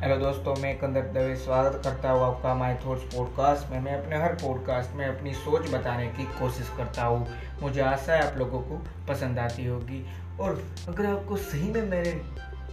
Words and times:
Hello 0.00 0.16
दोस्तों, 0.16 0.54
मैं 0.56 0.78
कंदर 0.78 1.08
दवे 1.14 1.34
स्वागत 1.36 1.80
करता 1.84 2.10
हूँ 2.10 2.22
आपका 2.24 2.54
माई 2.54 2.74
थॉट्स 2.84 3.02
पॉडकास्ट 3.14 3.70
में। 3.70 3.80
मैं 3.80 3.94
अपने 3.94 4.16
हर 4.16 4.34
पॉडकास्ट 4.34 4.94
में 4.96 5.04
अपनी 5.06 5.32
सोच 5.34 5.68
बताने 5.70 6.06
की 6.08 6.24
कोशिश 6.38 6.68
करता 6.76 7.04
हूँ। 7.04 7.26
मुझे 7.62 7.80
आशा 7.80 8.12
है 8.12 8.22
आप 8.22 8.38
लोगों 8.38 8.60
को 8.60 8.76
पसंद 9.08 9.38
आती 9.38 9.66
होगी। 9.66 10.02
और 10.40 10.62
अगर 10.88 11.06
आपको 11.06 11.36
सही 11.38 11.70
में 11.72 11.82
मेरे 11.90 12.12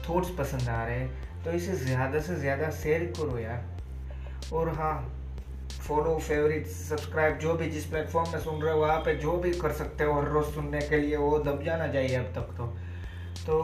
थॉट्स 0.09 0.29
पसंद 0.37 0.69
आ 0.69 0.83
रहे 0.85 0.99
हैं 0.99 1.43
तो 1.43 1.51
इसे 1.51 1.73
ज़्यादा 1.75 2.19
से 2.19 2.35
ज़्यादा 2.35 2.69
शेयर 2.77 3.03
करो 3.19 3.37
यार। 3.39 4.53
और 4.53 4.69
हाँ 4.75 4.95
फॉलो 5.87 6.17
फेवरेट 6.19 6.67
सब्सक्राइब 6.67 7.37
जो 7.39 7.53
भी 7.53 7.69
जिस 7.71 7.85
प्लेटफॉर्म 7.85 8.31
में 8.33 8.39
सुन 8.39 8.61
रहे 8.61 8.73
हो 8.73 8.79
वहाँ 8.79 8.99
पे 8.99 9.15
जो 9.17 9.37
भी 9.37 9.51
कर 9.59 9.71
सकते 9.73 10.03
हो 10.03 10.19
हर 10.19 10.29
रोज़ 10.29 10.53
सुनने 10.55 10.81
के 10.81 10.97
लिए, 10.97 11.15
वो 11.17 11.37
दब 11.39 11.63
जाना 11.63 11.87
चाहिए 11.87 12.15
अब 12.15 12.33
तक 12.35 12.55
तो। 12.57 12.73
तो 13.45 13.61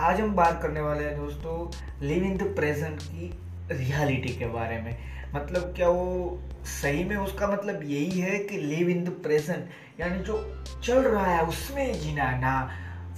आज 0.00 0.20
हम 0.20 0.34
बात 0.34 0.60
करने 0.62 0.80
वाले 0.80 1.04
हैं 1.04 1.16
दोस्तों 1.16 2.06
लिव 2.06 2.24
इन 2.24 2.36
द 2.36 2.42
प्रेजेंट 2.56 3.02
की 3.02 3.30
रियलिटी 3.70 4.34
के 4.38 4.46
बारे 4.46 4.76
में। 4.80 4.98
मतलब 5.34 5.72
क्या 5.76 5.88
वो 5.88 6.38
सही 6.64 7.02
में 7.04 7.16
उसका 7.16 7.46
मतलब 7.46 7.80
यही 7.84 8.20
है 8.20 8.38
कि 8.38 8.58
लिव 8.58 8.88
इन 8.88 9.02
द 9.04 9.08
प्रेजेंट 9.22 10.00
यानी 10.00 10.22
जो 10.22 10.38
चल 10.84 11.02
रहा 11.02 11.24
है, 11.26 11.42
उसमें 11.42 12.00
जीना, 12.00 12.30
ना 12.30 12.70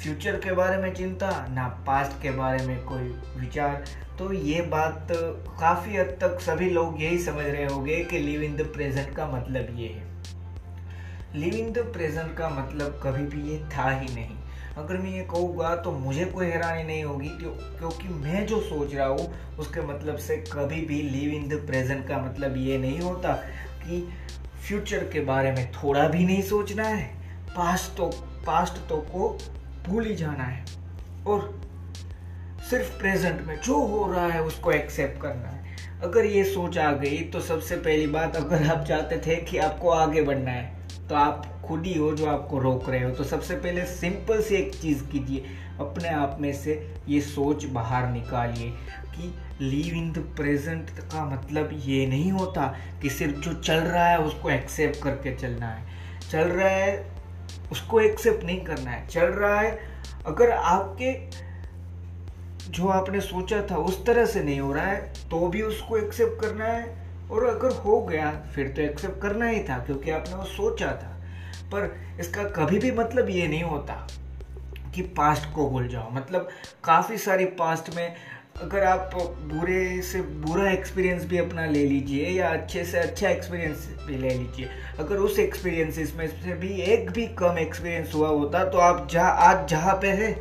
फ्यूचर 0.02 0.36
के 0.36 0.52
बारे 0.52 0.76
में 0.76 0.92
चिंता, 0.94 1.46
ना 1.50 1.68
पास्ट 1.86 2.22
के 2.22 2.30
बारे 2.30 2.66
में 2.66 2.84
कोई 2.84 3.12
विचार। 3.40 3.84
तो 4.18 4.32
ये 4.32 4.62
बात 4.62 5.08
काफ़ी 5.60 5.96
हद 5.96 6.18
तक 6.20 6.40
सभी 6.40 6.70
लोग 6.70 7.02
यही 7.02 7.18
समझ 7.18 7.46
रहे 7.46 7.66
होंगे 7.66 8.04
कि 8.04 8.18
लिव 8.18 8.42
इन 8.42 8.56
द 8.56 8.72
प्रेजेंट 8.72 9.16
का 9.16 9.26
मतलब 9.26 9.78
ये 9.78 9.88
है। 9.88 10.08
लिव 11.34 11.54
इन 11.56 11.72
द 11.72 11.90
प्रेजेंट 11.92 12.36
का 12.36 12.48
मतलब 12.50 13.00
कभी 13.04 13.26
भी 13.26 13.50
ये 13.50 13.64
था 13.68 13.90
ही 13.90 14.14
नहीं। 14.14 14.39
अगर 14.80 14.96
मैं 14.96 15.10
ये 15.10 15.22
कहूँगा 15.30 15.74
तो 15.76 15.92
मुझे 15.92 16.24
कोई 16.24 16.46
हैरानी 16.46 16.82
नहीं 16.82 17.02
होगी 17.04 17.28
क्यों 17.30 17.50
क्योंकि 17.78 18.08
मैं 18.16 18.46
जो 18.46 18.60
सोच 18.60 18.94
रहा 18.94 19.06
हूँ, 19.06 19.56
उसके 19.58 19.80
मतलब 19.86 20.16
से 20.18 20.36
कभी 20.52 20.80
भी 20.86 21.00
लिव 21.02 21.32
इन 21.34 21.48
द 21.48 21.60
प्रेजेंट 21.66 22.06
का 22.08 22.18
मतलब 22.18 22.56
ये 22.56 22.78
नहीं 22.78 23.00
होता 23.00 23.32
कि 23.82 24.00
फ्यूचर 24.60 25.04
के 25.04 25.20
बारे 25.24 25.52
में 25.52 25.70
थोड़ा 25.72 26.08
भी 26.08 26.24
नहीं 26.24 26.42
सोचना 26.42 26.84
है। 26.84 27.04
पास्ट 27.48 27.96
तो 27.96 28.06
पास्ट 28.46 28.88
तो 28.88 28.96
को 29.12 29.28
भूल 29.86 30.06
ही 30.06 30.14
जाना 30.14 30.44
है। 30.44 30.64
और 31.26 31.60
सिर्फ़ 32.70 32.98
प्रेजेंट 32.98 33.40
में 33.46 33.56
जो 33.56 33.78
हो 33.78 34.06
रहा 34.12 34.26
है, 34.26 34.42
उसको 34.42 34.72
एक्सेप्ट 34.72 35.20
करना 35.22 35.48
है। 35.48 35.58
अगर 36.02 36.24
ये 36.24 36.44
सोच 36.44 36.78
आ 36.78 36.90
गई 36.94 37.18
तो 37.22 37.40
सबसे 37.42 37.76
पहली 37.78 38.06
बात, 38.08 38.36
अगर 38.36 38.66
आप 38.68 38.84
चाहते 38.84 39.16
थे 39.26 39.36
कि 39.42 39.58
आपको 39.60 39.90
आगे 39.90 40.22
बढ़ना 40.22 40.50
है 40.50 41.08
तो 41.08 41.14
आप 41.16 41.46
खुद 41.70 41.84
ही 41.86 41.98
हो 41.98 42.10
जो 42.12 42.26
आपको 42.26 42.58
रोक 42.58 42.88
रहे 42.90 43.02
हो। 43.02 43.10
तो 43.10 43.24
सबसे 43.24 43.54
पहले 43.56 43.84
सिंपल 43.86 44.42
से 44.42 44.56
एक 44.58 44.74
चीज़ 44.74 45.02
कीजिए, 45.04 45.44
अपने 45.80 46.08
आप 46.08 46.36
में 46.40 46.52
से 46.52 46.72
ये 47.08 47.20
सोच 47.20 47.64
बाहर 47.64 48.08
निकालिए 48.08 48.70
कि 49.10 49.34
लीव 49.60 49.94
इन 49.94 50.10
द 50.12 50.18
प्रेजेंट 50.36 50.90
का 50.90 51.24
मतलब 51.24 51.70
ये 51.84 52.06
नहीं 52.06 52.32
होता 52.32 52.66
कि 53.02 53.10
सिर्फ़ 53.10 53.40
जो 53.40 53.52
चल 53.54 53.76
रहा 53.76 54.08
है 54.08 54.18
उसको 54.18 54.50
एक्सेप्ट 54.50 55.02
करके 55.02 55.34
चलना 55.36 55.66
है। 55.66 55.88
चल 56.30 56.48
रहा 56.48 56.68
है, 56.68 57.06
उसको 57.72 58.00
एक्सेप्ट 58.00 58.44
नहीं 58.44 58.60
करना 58.60 58.90
है। 58.90 59.06
चल 59.08 59.26
रहा 59.26 59.60
है, 59.60 59.78
अगर 60.26 60.50
आपके 60.50 61.12
जो 62.70 62.88
आपने 62.88 63.20
सोचा 63.20 63.62
था 63.70 63.76
उस 63.76 64.04
तरह 64.06 64.26
से 64.26 64.42
नहीं 64.42 64.60
हो 64.60 64.72
रहा 64.72 64.86
है 64.86 65.28
तो 65.30 65.46
भी 65.48 65.62
उसको 65.62 65.96
एक्सेप्ट 65.96 66.40
करना 66.40 66.64
है। 66.64 67.28
और 67.30 67.44
अगर 67.46 67.72
हो 67.76 68.00
गया, 68.02 68.30
फिर 68.54 68.68
तो 68.68 68.82
एक्सेप्ट 68.82 69.20
करना 69.22 69.46
ही 69.46 69.62
था, 69.64 69.78
क्योंकि 69.78 70.10
आपने 70.10 70.34
वो 70.34 70.44
सोचा 70.44 70.86
था। 70.92 71.19
पर 71.72 71.94
इसका 72.20 72.44
कभी 72.56 72.78
भी 72.78 72.90
मतलब 72.92 73.28
ये 73.30 73.46
नहीं 73.48 73.62
होता 73.62 74.06
कि 74.94 75.02
पास्ट 75.16 75.54
को 75.54 75.68
भूल 75.70 75.88
जाओ। 75.88 76.10
मतलब 76.10 76.48
काफ़ी 76.84 77.18
सारी 77.18 77.44
पास्ट 77.58 77.94
में 77.96 78.14
अगर 78.62 78.84
आप 78.84 79.10
बुरे 79.44 80.00
से 80.02 80.20
बुरा 80.22 80.70
एक्सपीरियंस 80.70 81.24
भी 81.24 81.38
अपना 81.38 81.66
ले 81.66 81.84
लीजिए 81.86 82.28
या 82.28 82.48
अच्छे 82.48 82.84
से 82.84 82.98
अच्छा 82.98 83.28
एक्सपीरियंस 83.28 83.88
भी 84.06 84.16
ले 84.16 84.30
लीजिए। 84.30 84.68
अगर 84.98 85.16
उस 85.16 85.38
एक्सपीरियंसिस 85.38 86.14
में 86.16 86.26
से 86.28 86.54
भी 86.54 86.72
एक 86.84 87.10
भी 87.10 87.26
कम 87.38 87.58
एक्सपीरियंस 87.58 88.14
हुआ 88.14 88.28
होता 88.28 88.64
तो 88.64 88.78
आप 88.78 89.08
जहाँ, 89.10 89.36
आज 89.38 89.68
जहाँ 89.68 89.94
पे 89.94 90.08
है, 90.08 90.32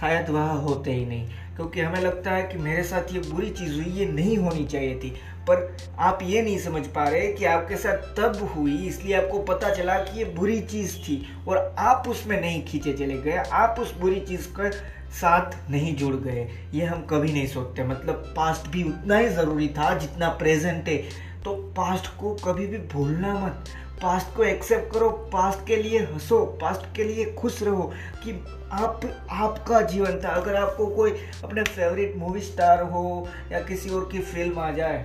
शायद 0.00 0.30
वहाँ 0.30 0.60
होते 0.60 0.92
ही 0.92 1.06
नहीं। 1.06 1.28
क्योंकि 1.56 1.80
हमें 1.80 2.00
लगता 2.00 2.30
है 2.30 2.42
कि 2.42 2.58
मेरे 2.58 2.82
साथ 2.82 3.12
ये 3.12 3.20
बुरी 3.20 3.50
चीज़ 3.50 3.74
हुई, 3.74 3.92
ये 3.92 4.06
नहीं 4.06 4.36
होनी 4.38 4.64
चाहिए 4.64 4.94
थी। 4.98 5.14
पर 5.48 5.76
आप 5.98 6.18
ये 6.22 6.42
नहीं 6.42 6.58
समझ 6.58 6.86
पा 6.86 7.04
रहे 7.04 7.32
कि 7.32 7.44
आपके 7.44 7.76
साथ 7.76 8.14
तब 8.16 8.42
हुई, 8.54 8.76
इसलिए 8.78 9.14
आपको 9.16 9.42
पता 9.44 9.74
चला 9.74 9.98
कि 9.98 10.18
ये 10.18 10.24
बुरी 10.34 10.60
चीज़ 10.62 10.96
थी 10.98 11.22
और 11.48 11.74
आप 11.78 12.08
उसमें 12.08 12.40
नहीं 12.40 12.64
खींचे 12.64 12.92
चले 12.92 13.18
गए, 13.18 13.36
आप 13.52 13.80
उस 13.80 13.94
बुरी 13.96 14.20
चीज़ 14.20 14.48
का 14.56 14.70
साथ 15.12 15.70
नहीं 15.70 15.94
जुड़ 15.96 16.14
गए। 16.16 16.48
ये 16.74 16.84
हम 16.84 17.06
कभी 17.06 17.32
नहीं 17.32 17.46
सोचते 17.46 17.84
मतलब 17.84 18.32
पास्ट 18.36 18.68
भी 18.68 18.82
उतना 18.84 19.18
ही 19.18 19.28
ज़रूरी 19.28 19.68
था 19.68 19.94
जितना 19.98 20.28
प्रेजेंट 20.34 20.88
है। 20.88 20.96
तो 21.44 21.54
पास्ट 21.76 22.06
को 22.18 22.34
कभी 22.44 22.66
भी 22.66 22.78
भूलना 22.88 23.34
मत। 23.36 23.68
पास्ट 24.02 24.34
को 24.36 24.44
एक्सेप्ट 24.44 24.92
करो 24.92 25.08
पास्ट 25.32 25.66
के 25.66 25.76
लिए 25.76 25.98
हंसो 26.00 26.44
पास्ट 26.60 26.94
के 26.96 27.04
लिए 27.04 27.24
खुश 27.32 27.62
रहो 27.62 27.82
कि 28.24 28.32
आप, 28.72 29.00
आपका 29.30 29.80
जीवन 29.82 30.20
था। 30.24 30.28
अगर 30.30 30.56
आपको 30.56 30.86
कोई 30.86 31.10
अपने 31.44 31.62
फेवरेट 31.64 32.16
मूवी 32.16 32.40
स्टार 32.40 32.82
हो 32.82 33.28
या 33.52 33.60
किसी 33.60 33.90
और 33.90 34.08
की 34.12 34.18
फ़िल्म 34.22 34.58
आ 34.58 34.70
जाए 34.70 35.04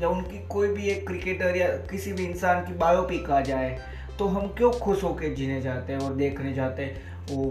या 0.00 0.08
उनकी 0.08 0.38
कोई 0.48 0.68
भी 0.68 0.88
एक 0.88 1.06
क्रिकेटर 1.06 1.56
या 1.56 1.68
किसी 1.90 2.12
भी 2.12 2.24
इंसान 2.24 2.64
की 2.64 2.72
बायोपिक 2.72 3.30
आ 3.30 3.40
जाए 3.40 3.78
तो 4.18 4.26
हम 4.26 4.46
क्यों 4.48 4.70
खुश 4.72 5.02
होकर 5.04 5.34
जीने 5.34 5.60
जाते 5.60 5.92
हैं 5.92 6.00
और 6.00 6.14
देखने 6.14 6.52
जाते 6.54 6.82
हैं? 6.82 7.06
ओ, 7.28 7.44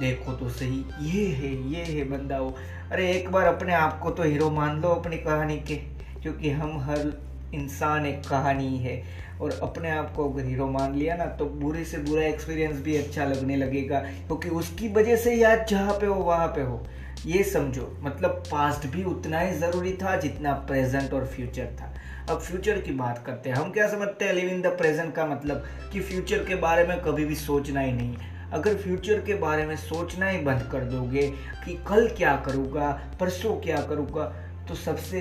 देखो 0.00 0.32
तो 0.32 0.48
सही, 0.48 0.84
ये 1.02 1.26
है 1.26 1.54
ये 1.72 1.84
है 1.84 2.04
बंदा 2.04 2.38
वो। 2.38 2.54
अरे, 2.92 3.10
एक 3.12 3.30
बार 3.30 3.46
अपने 3.46 3.74
आप 3.74 3.98
को 4.00 4.10
तो 4.10 4.22
हीरो 4.22 4.50
मान 4.50 4.80
लो 4.80 4.88
अपनी 4.88 5.16
कहानी 5.16 5.56
के, 5.60 5.76
क्योंकि 6.22 6.50
हम 6.50 6.78
हर 6.80 7.12
इंसान 7.54 8.06
एक 8.06 8.20
कहानी 8.28 8.76
है। 8.78 9.02
और 9.40 9.58
अपने 9.62 9.90
आप 9.90 10.12
को 10.14 10.28
अगर 10.30 10.44
हीरो 10.44 10.66
मान 10.66 10.94
लिया 10.94 11.14
ना 11.16 11.24
तो 11.36 11.44
बुरे 11.44 11.84
से 11.84 11.98
बुरा 11.98 12.22
एक्सपीरियंस 12.22 12.80
भी 12.80 12.96
अच्छा 12.96 13.24
लगने 13.24 13.56
लगेगा, 13.56 13.98
क्योंकि 13.98 14.48
उसकी 14.48 14.88
वजह 14.88 15.16
से 15.16 15.34
ही 15.34 15.42
आज 15.42 15.66
जहाँ 15.68 15.92
पे 15.92 16.06
हो, 16.06 16.14
वहाँ 16.14 16.48
पे 16.48 16.62
हो। 16.62 16.82
ये 17.26 17.42
समझो 17.44 17.86
मतलब 18.00 18.42
पास्ट 18.50 18.86
भी 18.86 19.02
उतना 19.04 19.40
ही 19.40 19.52
ज़रूरी 19.54 19.92
था 19.92 20.14
जितना 20.16 20.52
प्रेजेंट 20.68 21.12
और 21.14 21.26
फ्यूचर 21.26 21.66
था। 21.80 21.92
अब 22.30 22.40
फ्यूचर 22.40 22.80
की 22.80 22.92
बात 22.92 23.22
करते 23.26 23.50
हैं। 23.50 23.56
हम 23.56 23.70
क्या 23.70 23.88
समझते 23.88 24.24
हैं? 24.24 24.32
लिव 24.32 24.48
इन 24.48 24.60
द 24.62 24.66
प्रेजेंट 24.78 25.14
का 25.14 25.26
मतलब 25.26 25.64
कि 25.92 26.00
फ्यूचर 26.00 26.44
के 26.44 26.54
बारे 26.54 26.86
में 26.86 27.00
कभी 27.02 27.24
भी 27.24 27.34
सोचना 27.34 27.80
ही 27.80 27.92
नहीं। 27.92 28.16
अगर 28.52 28.76
फ्यूचर 28.76 29.20
के 29.20 29.34
बारे 29.34 29.66
में 29.66 29.76
सोचना 29.76 30.28
ही 30.28 30.38
बंद 30.38 30.68
कर 30.72 30.84
दोगे 30.84 31.26
कि 31.64 31.74
कल 31.88 32.08
क्या 32.08 32.36
करूँगा, 32.36 32.90
परसों 33.20 33.54
क्या 33.56 33.80
करूँगा 33.80 34.24
तो 34.68 34.74
सबसे 34.74 35.20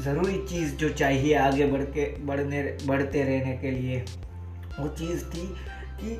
ज़रूरी 0.00 0.38
चीज़ 0.48 0.74
जो 0.76 0.88
चाहिए 0.88 1.34
आगे 1.34 1.66
बढ़ 1.66 1.82
के, 1.86 2.06
बढ़ने, 2.18 2.62
बढ़ते 2.86 3.22
रहने 3.22 3.56
के 3.58 3.70
लिए, 3.70 4.00
वो 4.78 4.88
चीज़ 4.88 5.24
थी 5.24 5.46
कि 5.96 6.18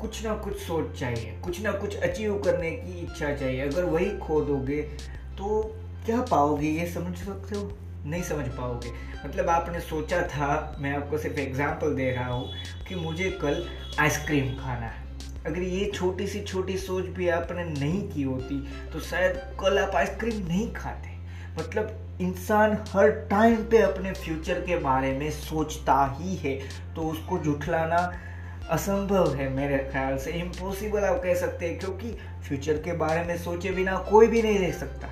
कुछ 0.00 0.22
ना 0.24 0.34
कुछ 0.34 0.56
सोच 0.56 0.98
चाहिए, 0.98 1.32
कुछ 1.44 1.60
ना 1.60 1.72
कुछ 1.72 1.96
अचीव 1.98 2.38
करने 2.38 2.70
की 2.72 3.00
इच्छा 3.00 3.34
चाहिए। 3.34 3.60
अगर 3.60 3.84
वही 3.84 4.10
खो 4.18 4.40
दोगे 4.40 4.80
तो 5.38 5.62
क्या 6.06 6.20
पाओगे? 6.20 6.68
ये 6.68 6.86
समझ 6.86 7.16
सकते 7.16 7.56
हो? 7.56 7.70
नहीं 8.06 8.22
समझ 8.22 8.46
पाओगे। 8.48 8.92
मतलब 9.24 9.48
आपने 9.50 9.80
सोचा 9.80 10.20
था, 10.22 10.76
मैं 10.80 10.96
आपको 10.96 11.18
सिर्फ़ 11.18 11.38
एग्जांपल 11.40 11.94
दे 11.94 12.10
रहा 12.10 12.26
हूँ, 12.26 12.50
कि 12.88 12.94
मुझे 12.94 13.30
कल 13.42 13.64
आइसक्रीम 14.00 14.54
खाना 14.56 14.86
है। 14.86 15.06
अगर 15.46 15.60
ये 15.60 15.90
छोटी 15.94 16.26
सी 16.26 16.40
छोटी 16.42 16.76
सोच 16.78 17.04
भी 17.16 17.28
आपने 17.28 17.64
नहीं 17.64 18.08
की 18.08 18.22
होती 18.22 18.60
तो 18.92 19.00
शायद 19.00 19.36
कल 19.60 19.78
आप 19.78 19.94
आइसक्रीम 19.96 20.46
नहीं 20.46 20.72
खाते। 20.72 21.16
मतलब 21.58 22.18
इंसान 22.20 22.76
हर 22.88 23.10
टाइम 23.30 23.56
पे 23.70 23.78
अपने 23.82 24.12
फ्यूचर 24.14 24.60
के 24.60 24.76
बारे 24.78 25.12
में 25.12 25.30
सोचता 25.30 25.94
ही 26.18 26.36
है 26.36 26.56
तो 26.94 27.02
उसको 27.02 27.38
जुठलाना 27.38 28.00
असंभव 28.70 29.34
है 29.34 29.48
मेरे 29.48 29.78
ख्याल 29.92 30.16
से। 30.18 30.30
इम्पॉसिबल 30.30 31.04
आप 31.04 31.22
कह 31.22 31.34
सकते 31.34 31.68
हैं, 31.68 31.78
क्योंकि 31.78 32.10
फ्यूचर 32.48 32.72
के 32.72 32.92
बारे 32.92 33.24
में 33.24 33.36
सोचे 33.38 33.70
बिना 33.70 33.96
कोई 34.10 34.26
भी 34.26 34.42
नहीं 34.42 34.58
रह 34.58 34.72
सकता। 34.72 35.08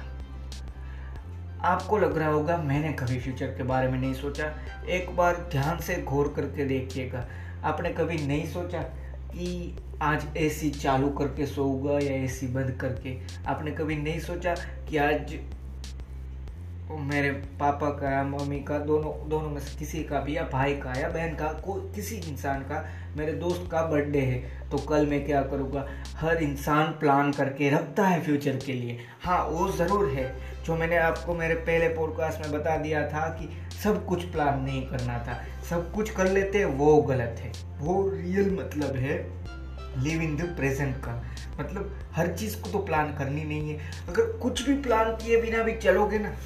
आपको 1.65 1.99
लग 1.99 2.19
रहा 2.19 2.29
होगा, 2.29 2.57
मैंने 2.57 2.93
कभी 2.93 3.19
फ्यूचर 3.21 3.47
के 3.47 3.63
बारे 3.63 3.89
में 3.89 3.99
नहीं 3.99 4.15
सोचा। 4.15 4.53
एक 4.89 5.17
बार 5.17 5.49
ध्यान 5.51 5.81
से 5.81 6.03
घोर 6.03 6.33
करके 6.37 6.65
देखिएगा। 6.65 7.27
आपने 7.65 7.91
कभी 7.91 8.19
नहीं 8.27 8.47
सोचा 8.47 8.83
कि 9.33 9.77
आज 10.03 10.27
एसी 10.37 10.71
चालू 10.71 11.09
करके 11.09 11.47
सोऊँगा 11.47 11.93
या 11.93 12.17
एसी 12.25 12.47
बंद 12.47 12.71
करके? 12.71 13.17
आपने 13.47 13.71
कभी 13.71 13.97
नहीं 13.97 14.21
सोचा 14.21 14.55
कि 14.89 14.97
आज 14.97 15.39
मेरे 16.91 17.31
पापा 17.31 17.91
का 17.91 18.11
या 18.11 18.23
मम्मी 18.23 18.61
का, 18.61 18.79
दोनों 18.79 19.29
दोनों 19.29 19.51
में 19.51 19.61
से 19.61 19.79
किसी 19.79 20.05
का 20.05 20.21
भी, 20.21 20.37
या 20.37 20.43
भाई 20.43 20.75
का, 20.75 21.01
या 21.01 21.09
बहन 21.09 21.35
का 21.35 21.47
को 21.47 21.75
किसी 21.75 22.17
इंसान 22.17 22.61
का, 22.61 22.89
मेरे 23.17 23.33
दोस्त 23.33 23.69
का 23.71 23.83
बर्थडे 23.83 24.21
है। 24.21 24.69
तो 24.71 24.79
कल 24.79 25.07
मैं 25.07 25.25
क्या 25.27 25.43
करूँगा? 25.43 25.87
हर 26.17 26.37
इंसान 26.37 26.87
प्लान 26.87 27.33
करके 27.33 27.71
रखता 27.71 28.07
है 28.07 28.21
फ्यूचर 28.21 28.57
के 28.57 28.73
लिए। 28.73 28.99
हाँ 29.23 29.45
वो 29.45 29.73
ज़रूर 29.73 30.09
है। 30.09 30.37
जो 30.65 30.77
मैंने 30.77 30.97
आपको 30.97 31.35
मेरे 31.35 31.55
पहले 31.55 31.89
पॉडकास्ट 31.89 32.41
में 32.41 32.61
बता 32.61 32.77
दिया 32.77 33.09
था 33.09 33.29
कि 33.29 33.49
सब 33.79 34.07
कुछ 34.07 34.25
प्लान 34.25 34.61
नहीं 34.61 34.87
करना 34.87 35.19
था। 35.19 35.45
सब 35.71 35.93
कुछ 35.93 36.11
कर 36.11 36.31
लेते, 36.31 36.65
वो 36.65 37.03
गलत 37.03 37.37
है। 37.41 37.53
वो 37.79 38.11
रियल 38.11 38.59
मतलब 38.61 38.97
है 38.97 39.19
लिव 40.03 40.23
इन 40.23 40.37
द 40.37 40.41
प्रेजेंट 40.41 40.97
का। 40.97 41.25
मतलब 41.61 41.99
हर 42.13 42.37
चीज़ 42.37 42.61
को 42.61 42.71
तो 42.71 42.79
प्लान 42.79 43.15
करनी 43.15 43.45
नहीं 43.45 43.71
है। 43.71 43.79
अगर 44.09 44.23
कुछ 44.39 44.69
भी 44.69 44.75
प्लान 44.75 45.13
किए 45.13 45.43
बिना 45.43 45.63
भी 45.63 45.73
चलोगे 45.73 46.19
ना 46.19 46.37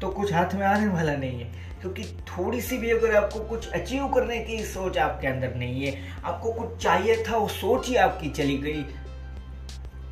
तो 0.00 0.08
कुछ 0.08 0.32
हाथ 0.32 0.54
में 0.54 0.66
आने 0.66 0.88
वाला 0.88 1.16
नहीं 1.16 1.40
है। 1.40 1.64
क्योंकि 1.80 2.04
थोड़ी 2.28 2.60
सी 2.60 2.78
भी 2.78 2.90
अगर 2.90 3.14
आपको 3.16 3.40
कुछ 3.40 3.68
अचीव 3.68 4.06
करने 4.08 4.38
की 4.38 4.58
सोच 4.64 4.98
आपके 4.98 5.26
अंदर 5.26 5.54
नहीं 5.54 5.86
है, 5.86 6.22
आपको 6.24 6.52
कुछ 6.52 6.82
चाहिए 6.82 7.24
था, 7.24 7.36
वो 7.36 7.48
सोच 7.48 7.88
ही 7.88 7.96
आपकी 7.96 8.30
चली 8.30 8.58
गई 8.58 8.82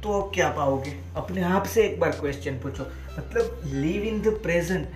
तो 0.02 0.20
अब 0.20 0.34
क्या 0.34 0.48
पाओगे? 0.48 0.90
अपने 1.16 1.42
आप 1.42 1.64
से 1.64 1.82
एक 1.82 1.98
बार 2.00 2.10
क्वेश्चन 2.10 2.58
पूछो। 2.58 2.86
मतलब 3.19 3.60
लिव 3.64 4.02
इन 4.02 4.20
द 4.22 4.38
प्रेजेंट 4.42 4.88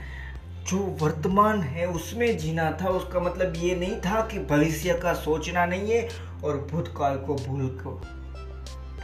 जो 0.68 0.78
वर्तमान 1.00 1.62
है, 1.62 1.86
उसमें 1.86 2.38
जीना 2.38 2.70
था, 2.82 2.88
उसका 2.88 3.20
मतलब 3.20 3.52
ये 3.56 3.74
नहीं 3.74 4.00
था 4.00 4.20
कि 4.20 4.38
भविष्य 4.38 4.94
का 4.94 5.12
सोचना 5.14 5.64
नहीं 5.66 5.90
है 5.90 6.08
और 6.44 6.56
भूतकाल 6.72 7.16
को 7.16 7.34
भूल 7.36 7.66
को 7.84 7.90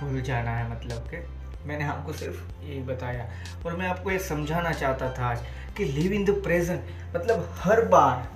भूल 0.01 0.21
जाना 0.23 0.51
है 0.51 0.71
मतलब 0.71 1.09
के 1.11 1.23
मैंने 1.67 1.85
आपको 1.85 2.13
सिर्फ़ 2.13 2.65
यही 2.65 2.81
बताया। 2.81 3.29
और 3.67 3.77
मैं 3.77 3.89
आपको 3.89 4.11
ये 4.11 4.19
समझाना 4.19 4.73
चाहता 4.73 5.13
था 5.19 5.27
आज 5.27 5.39
कि 5.77 5.85
लिव 5.85 6.13
इन 6.13 6.25
द 6.25 6.31
प्रेजेंट 6.43 6.81
मतलब 7.17 7.49
हर 7.55 7.85
बार, 7.85 8.29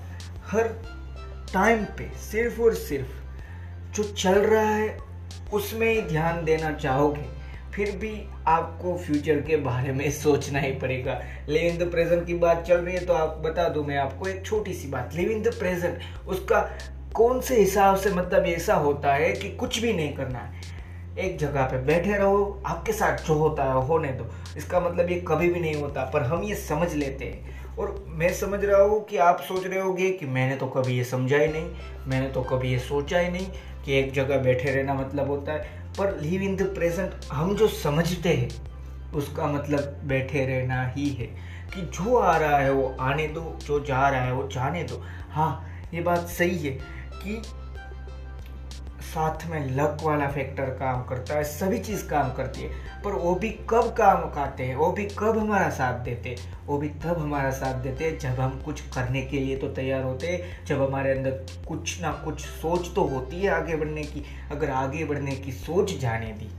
हर 0.47 0.69
टाइम 1.53 1.85
पे, 1.99 2.11
सिर्फ़ 2.19 2.61
और 2.61 2.75
सिर्फ़, 2.75 3.09
जो 3.97 4.03
चल 4.05 4.39
रहा 4.39 4.71
है, 4.71 4.99
उसमें 5.53 5.93
ही 5.93 6.01
ध्यान 6.03 6.45
देना 6.45 6.73
चाहोगे, 6.73 7.25
फिर 7.75 7.91
भी 7.97 8.13
आपको 8.47 8.97
फ्यूचर 8.99 9.41
के 9.41 9.57
बारे 9.57 9.93
में 9.93 10.11
सोचना 10.11 10.61
ही 10.61 10.73
पड़ेगा। 10.73 11.21
लिव 11.49 11.63
इन 11.63 11.79
द 11.79 11.91
प्रेजेंट 11.91 12.27
की 12.27 12.35
बात 12.35 12.63
चल 12.63 12.77
रही 12.77 12.95
है 12.95 13.05
तो 13.07 13.13
आप, 13.13 13.37
बता 13.45 13.69
दो 13.69 13.83
मैं 13.83 13.97
आपको 13.97 14.29
एक 14.29 14.45
छोटी 14.47 14.75
सी 14.75 14.89
बात। 14.89 15.15
लिव 15.15 15.31
इन 15.31 15.43
द 15.43 15.55
प्रेजेंट 15.59 15.99
उसका 16.29 16.61
कौन 17.15 17.41
से 17.41 17.61
हिसाब 17.61 17.97
से 17.97 18.11
मतलब 18.11 18.47
ऐसा 18.47 18.75
होता 18.75 19.15
है 19.15 19.33
कि 19.33 19.51
कुछ 19.51 19.79
भी 19.79 19.93
नहीं 19.93 20.13
करना 20.15 20.39
है। 20.39 20.61
एक 21.19 21.39
जगह 21.39 21.63
पे 21.63 21.79
बैठे 21.79 22.17
रहो, 22.17 22.63
आपके 22.67 22.93
साथ 22.93 23.27
जो 23.27 23.35
होता 23.35 23.65
है, 23.65 23.75
होने 23.75 24.09
दो। 24.09 24.27
इसका 24.57 24.81
मतलब 24.81 25.11
ये 25.11 25.25
कभी 25.29 25.49
भी 25.51 25.61
नहीं 25.61 25.75
होता, 25.75 26.05
पर 26.05 26.23
हम 26.23 26.43
ये 26.43 26.55
समझ 26.55 26.95
लेते 26.95 27.25
हैं। 27.25 27.77
और 27.77 28.05
मैं 28.09 28.35
समझ 28.35 28.65
रहा 28.65 28.83
हूँ 28.83 29.05
कि 29.05 29.17
आप 29.17 29.41
सोच 29.41 29.67
रहे 29.67 29.81
होगे 29.81 30.11
कि 30.11 30.27
मैंने 30.27 30.57
तो 30.57 30.67
कभी 30.67 30.97
ये 30.99 31.05
समझा 31.05 31.39
ही 31.39 31.49
नहीं, 31.49 31.71
मैंने 32.07 32.29
तो 32.29 32.43
कभी 32.43 32.73
ये 32.73 32.79
सोचा 32.79 33.19
ही 33.19 33.29
नहीं 33.29 33.47
कि 33.85 33.99
एक 33.99 34.13
जगह 34.13 34.39
बैठे 34.39 34.71
रहना 34.71 34.95
मतलब 34.95 35.29
होता 35.29 35.53
है। 35.53 35.61
पर 35.99 36.21
लिव 36.21 36.43
इन 36.43 36.57
द 36.57 36.63
प्रेजेंट, 36.63 37.11
हम 37.33 37.57
जो 37.57 37.69
समझते 37.69 38.29
हैं, 38.29 38.49
उसका 39.13 39.47
मतलब 39.47 40.01
बैठे 40.05 40.47
रहना 40.47 40.87
ही 40.87 41.09
है। 41.09 41.49
कि 41.75 41.81
जो 41.81 42.17
आ 42.17 42.37
रहा 42.37 42.59
है, 42.59 42.73
वो 42.73 42.97
आने 43.01 43.27
दो, 43.27 43.59
जो 43.67 43.81
जा 43.81 44.09
रहा 44.09 44.21
है, 44.21 44.33
वो 44.33 44.49
जाने 44.49 44.85
दो। 44.85 45.03
हाँ 45.31 45.69
ये 45.95 46.01
बात 46.01 46.19
सही 46.19 46.59
है 46.59 46.73
कि 47.15 47.43
साथ 49.09 49.47
में 49.51 49.71
लक 49.77 50.03
वाला 50.03 50.27
फैक्टर 50.31 50.71
काम 50.79 51.03
करता 51.05 51.35
है, 51.35 51.45
सभी 51.45 51.79
चीज़ 51.79 52.07
काम 52.09 52.33
करती 52.33 52.63
है, 52.63 52.69
पर 53.03 53.13
वो 53.15 53.35
भी 53.35 53.51
कब 53.71 53.93
काम 53.99 54.23
करते 54.31 54.65
हैं, 54.65 54.77
वो 54.77 54.91
भी 54.93 55.05
कब 55.19 55.39
हमारा 55.39 55.69
साथ 55.71 56.01
देते 56.05 56.29
हैं, 56.29 56.67
वो 56.67 56.79
भी 56.79 56.89
तब 57.05 57.19
हमारा 57.19 57.51
साथ 57.51 57.83
देते 57.83 58.05
हैं 58.05 58.19
जब 58.19 58.41
हम 58.41 58.61
कुछ 58.65 58.81
करने 58.95 59.23
के 59.23 59.39
लिए 59.39 59.57
तो 59.57 59.69
तैयार 59.75 60.03
होते 60.03 60.27
हैं, 60.27 60.65
जब 60.67 60.83
हमारे 60.83 61.13
अंदर 61.13 61.47
कुछ 61.69 62.01
ना 62.03 62.13
कुछ 62.25 62.41
सोच 62.41 62.95
तो 62.95 63.05
होती 63.09 63.41
है 63.41 63.51
आगे 63.53 63.77
बढ़ने 63.77 64.03
की, 64.05 64.25
अगर 64.53 64.71
आगे 64.73 65.05
बढ़ने 65.05 65.37
की 65.37 65.53
सोच 65.55 65.99
जाने 66.01 66.33
दी। 66.33 66.51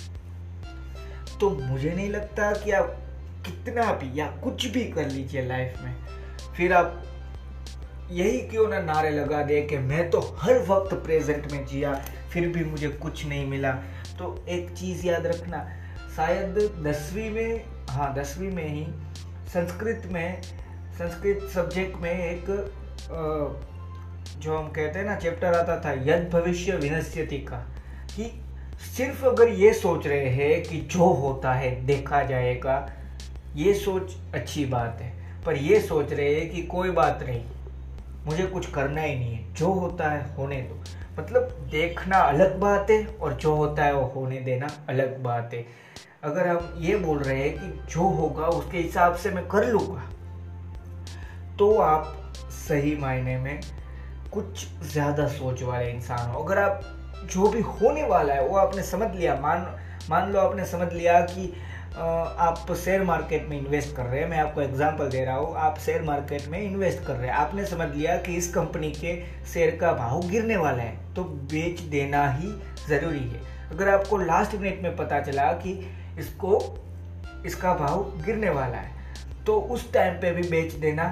तो 1.39 1.49
मुझे 1.51 1.91
नहीं 1.91 2.09
लगता 2.09 2.51
कि 2.53 2.71
आप 2.71 2.95
कितना 3.45 3.91
भी 3.93 4.19
या 4.19 4.25
कुछ 4.43 4.65
भी 4.67 4.83
कर 4.85 5.09
लीजिए 5.09 5.45
लाइफ 5.47 5.81
में, 5.83 5.95
फिर 6.55 6.73
आप 6.73 7.03
यही 8.11 8.39
क्यों 8.41 8.67
ना 8.67 8.79
नारे 8.81 9.09
लगा 9.09 9.41
दे 9.43 9.61
कि 9.61 9.77
मैं 9.79 10.09
तो 10.09 10.19
हर 10.39 10.59
वक्त 10.67 10.93
प्रेजेंट 10.95 11.51
में 11.51 11.65
जिया 11.65 11.91
फिर 12.33 12.47
भी 12.47 12.63
मुझे 12.63 12.87
कुछ 12.87 13.25
नहीं 13.25 13.45
मिला। 13.47 13.71
तो 14.19 14.45
एक 14.49 14.69
चीज़ 14.71 15.05
याद 15.07 15.25
रखना, 15.27 15.67
शायद 16.15 16.57
दसवीं 16.85 17.29
में 17.29 17.63
हाँ 17.89 18.13
दसवीं 18.15 18.49
में 18.51 18.67
ही 18.67 18.85
संस्कृत 19.53 20.01
में, 20.11 20.41
संस्कृत 20.99 21.49
सब्जेक्ट 21.49 22.01
में 22.01 22.11
एक 22.11 22.45
जो 24.39 24.57
हम 24.57 24.67
कहते 24.67 24.99
हैं 24.99 25.05
ना, 25.05 25.15
चैप्टर 25.15 25.53
आता 25.53 25.79
था, 25.81 25.91
यद 26.05 26.29
भविष्य 26.33 26.75
विनश्यति 26.75 27.37
का, 27.39 27.57
कि 28.15 28.31
सिर्फ़ 28.97 29.25
अगर 29.25 29.47
ये 29.47 29.73
सोच 29.73 30.07
रहे 30.07 30.29
हैं 30.29 30.61
कि 30.63 30.79
जो 30.91 31.05
होता 31.13 31.53
है, 31.53 31.71
देखा 31.85 32.21
जाएगा, 32.23 32.75
ये 33.55 33.73
सोच 33.73 34.15
अच्छी 34.33 34.65
बात 34.65 35.01
है, 35.01 35.11
पर 35.45 35.55
ये 35.55 35.79
सोच 35.79 36.13
रहे 36.13 36.33
हैं 36.35 36.49
कि 36.49 36.61
कोई 36.63 36.91
बात 36.91 37.23
नहीं, 37.23 37.43
मुझे 38.25 38.43
कुछ 38.43 38.69
करना 38.71 39.01
ही 39.01 39.15
नहीं 39.15 39.33
है, 39.33 39.53
जो 39.53 39.71
होता 39.73 40.09
है, 40.11 40.35
होने 40.35 40.61
दो। 40.61 40.83
मतलब 41.19 41.67
देखना 41.71 42.17
अलग 42.17 42.59
बात 42.59 42.89
है 42.89 43.05
और 43.07 43.33
जो 43.33 43.55
होता 43.55 43.83
है 43.83 43.93
वो 43.93 44.03
होने 44.15 44.39
देना 44.41 44.67
अलग 44.89 45.17
बात 45.23 45.53
है। 45.53 45.65
अगर 46.23 46.47
हम 46.47 46.73
ये 46.79 46.95
बोल 46.97 47.17
रहे 47.19 47.37
हैं 47.39 47.53
कि 47.53 47.93
जो 47.93 48.07
होगा 48.11 48.47
उसके 48.49 48.77
हिसाब 48.77 49.15
से 49.15 49.31
मैं 49.31 49.47
कर 49.47 49.67
लूँगा 49.67 50.03
तो 51.59 51.75
आप 51.77 52.15
सही 52.51 52.95
मायने 52.97 53.37
में 53.37 53.59
कुछ 54.33 54.65
ज़्यादा 54.83 55.27
सोच 55.27 55.63
वाले 55.63 55.89
इंसान 55.91 56.29
हो। 56.31 56.43
अगर 56.43 56.57
आप 56.57 56.81
जो 57.25 57.47
भी 57.47 57.61
होने 57.61 58.03
वाला 58.03 58.33
है, 58.33 58.47
वो 58.47 58.57
आपने 58.57 58.83
समझ 58.83 59.15
लिया, 59.15 59.35
मान 59.35 59.65
मान 60.09 60.31
लो 60.31 60.39
आपने 60.39 60.65
समझ 60.65 60.91
लिया 60.93 61.19
कि 61.21 61.53
आप 61.95 62.71
शेयर 62.75 63.03
मार्केट 63.03 63.47
में 63.49 63.57
इन्वेस्ट 63.57 63.95
कर 63.95 64.03
रहे 64.03 64.19
हैं, 64.21 64.27
मैं 64.29 64.37
आपको 64.39 64.61
एग्जांपल 64.61 65.07
दे 65.09 65.23
रहा 65.25 65.35
हूँ, 65.35 65.55
आप 65.57 65.77
शेयर 65.79 66.01
मार्केट 66.01 66.47
में 66.47 66.59
इन्वेस्ट 66.61 67.03
कर 67.05 67.15
रहे 67.15 67.27
हैं। 67.27 67.35
आपने 67.35 67.65
समझ 67.65 67.87
लिया 67.95 68.15
कि 68.17 68.35
इस 68.35 68.53
कंपनी 68.53 68.91
के 68.93 69.15
शेयर 69.53 69.75
का 69.75 69.91
भाव 69.93 70.27
गिरने 70.29 70.57
वाला 70.57 70.83
है 70.83 71.13
तो 71.15 71.23
बेच 71.23 71.79
देना 71.91 72.27
ही 72.31 72.51
ज़रूरी 72.87 73.19
है। 73.19 73.41
अगर 73.71 73.89
आपको 73.89 74.17
लास्ट 74.17 74.55
मिनट 74.55 74.83
में 74.83 74.95
पता 74.97 75.19
चला 75.21 75.51
कि 75.55 75.71
इसको, 76.19 76.59
इसका 77.45 77.73
भाव 77.75 78.03
गिरने 78.25 78.49
वाला 78.49 78.77
है 78.77 78.97
तो 79.45 79.59
उस 79.67 79.91
टाइम 79.93 80.13
पे 80.13 80.31
भी 80.31 80.47
बेच 80.49 80.73
देना 80.75 81.09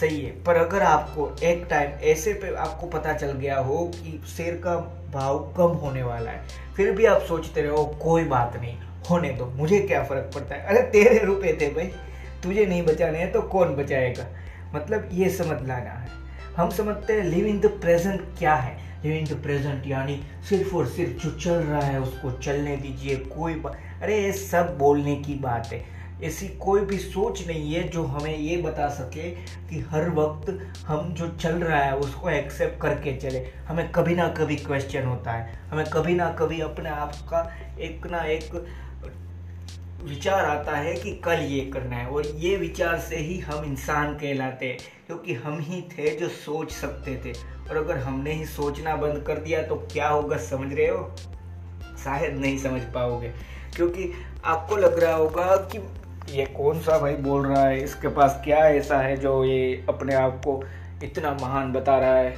सही 0.00 0.20
है। 0.20 0.30
पर 0.44 0.56
अगर 0.56 0.82
आपको 0.82 1.30
एक 1.42 1.66
टाइम 1.70 1.90
ऐसे 2.10 2.32
पे 2.34 2.54
आपको 2.56 2.86
पता 2.88 3.12
चल 3.14 3.32
गया 3.32 3.58
हो 3.60 3.84
कि 3.94 4.20
शेयर 4.28 4.54
का 4.64 4.76
भाव 5.12 5.38
कम 5.56 5.76
होने 5.78 6.02
वाला 6.02 6.30
है, 6.30 6.46
फिर 6.76 6.92
भी 6.92 7.06
आप 7.06 7.22
सोचते 7.22 7.62
रहो, 7.62 7.84
कोई 8.02 8.24
बात 8.26 8.56
नहीं। 8.56 8.76
होने 9.10 9.30
दो, 9.30 9.46
मुझे 9.46 9.80
क्या 9.80 10.04
फ़र्क 10.04 10.30
पड़ता 10.34 10.54
है? 10.54 10.66
अरे, 10.66 10.82
तेरे 10.82 11.18
रुपए 11.18 11.58
थे 11.60 11.68
भाई, 11.68 11.86
तुझे 12.42 12.66
नहीं 12.66 12.82
बचाने 12.82 13.18
हैं 13.18 13.32
तो 13.32 13.42
कौन 13.42 13.76
बचाएगा? 13.76 14.26
मतलब 14.74 15.08
ये 15.12 15.30
समझ 15.30 15.68
लाना 15.68 15.90
है। 15.90 16.08
हम 16.56 16.70
समझते 16.70 17.12
हैं 17.12 17.24
लिव 17.24 17.46
इन 17.46 17.60
द 17.60 17.66
प्रेजेंट 17.66 18.20
क्या 18.38 18.54
है? 18.54 18.78
लिव 19.04 19.12
इन 19.12 19.24
द 19.24 19.42
प्रेजेंट 19.42 19.86
यानी 19.86 20.24
सिर्फ़ 20.48 20.74
और 20.74 20.86
सिर्फ़ 20.86 21.26
जो 21.26 21.30
चल 21.30 21.50
रहा 21.50 21.80
है, 21.80 22.00
उसको 22.00 22.30
चलने 22.30 22.76
दीजिए, 22.76 23.16
कोई 23.16 23.54
बात 23.54 23.78
अरे, 24.02 24.22
ये 24.22 24.32
सब 24.32 24.78
बोलने 24.78 25.16
की 25.16 25.34
बात 25.34 25.66
है। 25.72 25.98
ऐसी 26.22 26.48
कोई 26.48 26.80
भी 26.80 26.98
सोच 26.98 27.46
नहीं 27.46 27.74
है 27.74 27.88
जो 27.88 28.04
हमें 28.04 28.38
ये 28.38 28.56
बता 28.56 28.88
सके 28.88 29.30
कि 29.30 29.86
हर 29.90 30.10
वक्त 30.10 30.72
हम 30.86 31.14
जो 31.14 31.28
चल 31.28 31.52
रहा 31.52 31.80
है, 31.80 31.96
उसको 31.96 32.30
एक्सेप्ट 32.30 32.82
करके 32.82 33.16
चले। 33.16 33.48
हमें 33.68 33.92
कभी 33.92 34.14
ना 34.14 34.28
कभी 34.28 34.56
क्वेश्चन 34.56 35.02
होता 35.02 35.32
है। 35.32 35.60
हमें 35.70 35.86
कभी 35.86 36.14
ना 36.14 36.30
कभी 36.30 36.60
अपने 36.60 36.88
आप 36.88 37.12
का 37.14 37.56
एक 37.80 38.06
ना 38.06 38.18
एक 38.18 38.66
विचार 39.98 40.44
आता 40.44 40.76
है 40.76 40.94
कि 40.94 41.12
कल 41.14 41.40
ये 41.40 41.60
करना 41.64 41.96
है, 41.96 42.06
और 42.06 42.26
ये 42.26 42.56
विचार 42.56 42.98
से 42.98 43.16
ही 43.16 43.38
हम 43.38 43.64
इंसान 43.64 44.14
कहलाते 44.14 44.66
हैं, 44.66 44.78
क्योंकि 45.06 45.34
हम 45.34 45.58
ही 45.60 45.80
थे 45.90 46.10
जो 46.16 46.28
सोच 46.28 46.72
सकते 46.72 47.14
थे। 47.24 47.32
और 47.70 47.76
अगर 47.76 47.98
हमने 47.98 48.32
ही 48.32 48.44
सोचना 48.44 48.94
बंद 48.96 49.22
कर 49.26 49.38
दिया 49.38 49.62
तो 49.62 49.76
क्या 49.92 50.08
होगा, 50.08 50.36
समझ 50.38 50.72
रहे 50.72 50.86
हो? 50.86 51.16
शायद 52.04 52.34
नहीं 52.34 52.58
समझ 52.58 52.82
पाओगे, 52.94 53.32
क्योंकि 53.76 54.12
आपको 54.44 54.76
लग 54.76 54.98
रहा 55.00 55.14
होगा 55.14 55.56
कि 55.72 55.78
ये 56.32 56.44
कौन 56.46 56.80
सा 56.80 56.98
भाई 56.98 57.14
बोल 57.14 57.46
रहा 57.46 57.64
है, 57.64 57.82
इसके 57.84 58.08
पास 58.08 58.40
क्या 58.44 58.58
ऐसा 58.58 59.00
है 59.00 59.16
जो 59.16 59.44
ये 59.44 59.84
अपने 59.88 60.14
आप 60.14 60.40
को 60.46 60.62
इतना 61.04 61.32
महान 61.42 61.72
बता 61.72 61.98
रहा 61.98 62.16
है? 62.16 62.30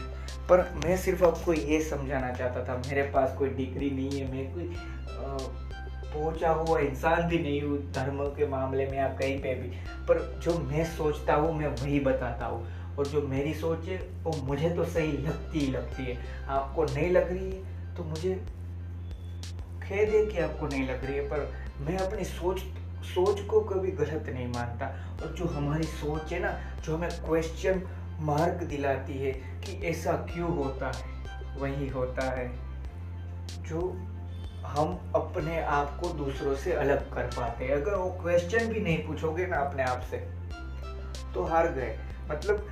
पर 0.49 0.61
मैं 0.77 0.97
सिर्फ़ 0.97 1.25
आपको 1.25 1.53
ये 1.53 1.81
समझाना 1.81 2.33
चाहता 2.33 2.65
था, 2.65 2.83
मेरे 2.89 3.03
पास 3.03 3.35
कोई 3.39 3.49
डिग्री 3.51 3.91
नहीं 3.91 4.21
है, 4.21 4.33
मैं 4.33 4.53
कोई 4.55 5.69
पहुँचा 6.15 6.51
हुआ 6.51 6.79
इंसान 6.79 7.23
भी 7.23 7.39
नहीं 7.39 7.61
हूँ, 7.63 7.79
धर्म 7.93 8.25
के 8.37 8.47
मामले 8.47 8.87
में 8.87 8.99
या 8.99 9.09
कहीं 9.09 9.39
पे 9.39 9.55
भी। 9.55 9.69
पर 10.09 10.41
जो 10.45 10.59
मैं 10.59 10.85
सोचता 10.87 11.35
हूँ, 11.35 11.53
मैं 11.55 11.69
वही 11.69 12.01
बताता 12.01 12.47
हूँ। 12.47 12.97
और 12.97 13.07
जो 13.07 13.23
मेरी 13.23 13.55
सोच 13.55 13.87
है, 13.87 13.97
वो 14.23 14.33
मुझे 14.45 14.71
तो 14.71 14.85
सही 14.85 15.13
लगती 15.13 15.59
ही 15.59 15.67
लगती 15.67 16.05
है। 16.05 16.17
आपको 16.49 16.85
नहीं 16.85 17.11
लग 17.11 17.29
रही 17.29 17.51
है 17.51 17.95
तो 17.97 18.05
मुझे 18.05 18.35
खेद 19.83 20.09
है 20.09 20.25
कि 20.27 20.39
आपको 20.39 20.67
नहीं 20.67 20.89
लग 20.89 21.05
रही 21.05 21.17
है, 21.17 21.29
पर 21.29 21.53
मैं 21.81 21.99
अपनी 21.99 22.25
सोच 22.25 22.61
सोच 23.05 23.41
को 23.41 23.61
कभी 23.61 23.91
गलत 23.91 24.27
नहीं 24.35 24.47
मानता। 24.47 24.87
और 25.23 25.35
जो 25.35 25.45
हमारी 25.45 25.85
सोच 25.85 26.33
है 26.33 26.39
ना, 26.39 26.51
जो 26.85 26.97
हमें 26.97 27.11
क्वेश्चन 27.11 27.83
मार्क 28.21 28.63
दिलाती 28.63 29.19
है 29.19 29.33
कि 29.33 29.81
ऐसा 29.87 30.13
क्यों 30.13 30.57
होता 30.57 30.91
है, 30.91 31.59
वही 31.59 31.89
होता 31.89 32.31
है। 32.31 32.49
जो 33.69 33.81
हम 34.67 35.13
अपने 35.15 35.61
आप 35.61 35.97
को 36.01 36.09
दूसरों 36.09 36.55
से 36.55 36.73
अलग 36.73 37.13
कर 37.15 37.27
पाते 37.27 37.65
हैं। 37.65 37.73
अगर 37.73 37.95
वो 37.95 38.11
क्वेश्चन 38.23 38.69
भी 38.69 38.81
नहीं 38.81 38.99
पूछोगे 39.07 39.47
ना 39.47 39.57
अपने 39.57 39.83
आप 39.83 40.01
से 40.01 40.17
तो 41.35 41.45
हार 41.45 41.69
गए। 41.73 41.97
मतलब 42.31 42.69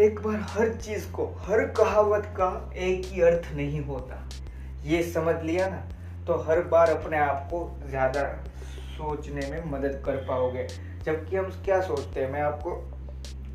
एक 0.00 0.20
बार 0.20 0.40
हर 0.50 0.72
चीज़ 0.74 1.10
को, 1.12 1.26
हर 1.38 1.64
कहावत 1.66 2.26
का 2.36 2.70
एक 2.76 3.06
ही 3.06 3.20
अर्थ 3.20 3.52
नहीं 3.54 3.80
होता। 3.80 4.28
ये 4.84 5.02
समझ 5.02 5.34
लिया 5.44 5.68
ना? 5.68 5.82
तो 6.26 6.34
हर 6.38 6.60
बार 6.62 6.90
अपने 6.90 7.18
आप 7.18 7.48
को 7.50 7.60
ज़्यादा 7.88 8.22
सोचने 8.96 9.46
में 9.50 9.70
मदद 9.70 10.02
कर 10.04 10.16
पाओगे। 10.16 10.66
जबकि 11.04 11.36
हम 11.36 11.44
क्या 11.64 11.80
सोचते 11.80 12.20
हैं? 12.20 12.30
मैं 12.32 12.40
आपको 12.40 12.70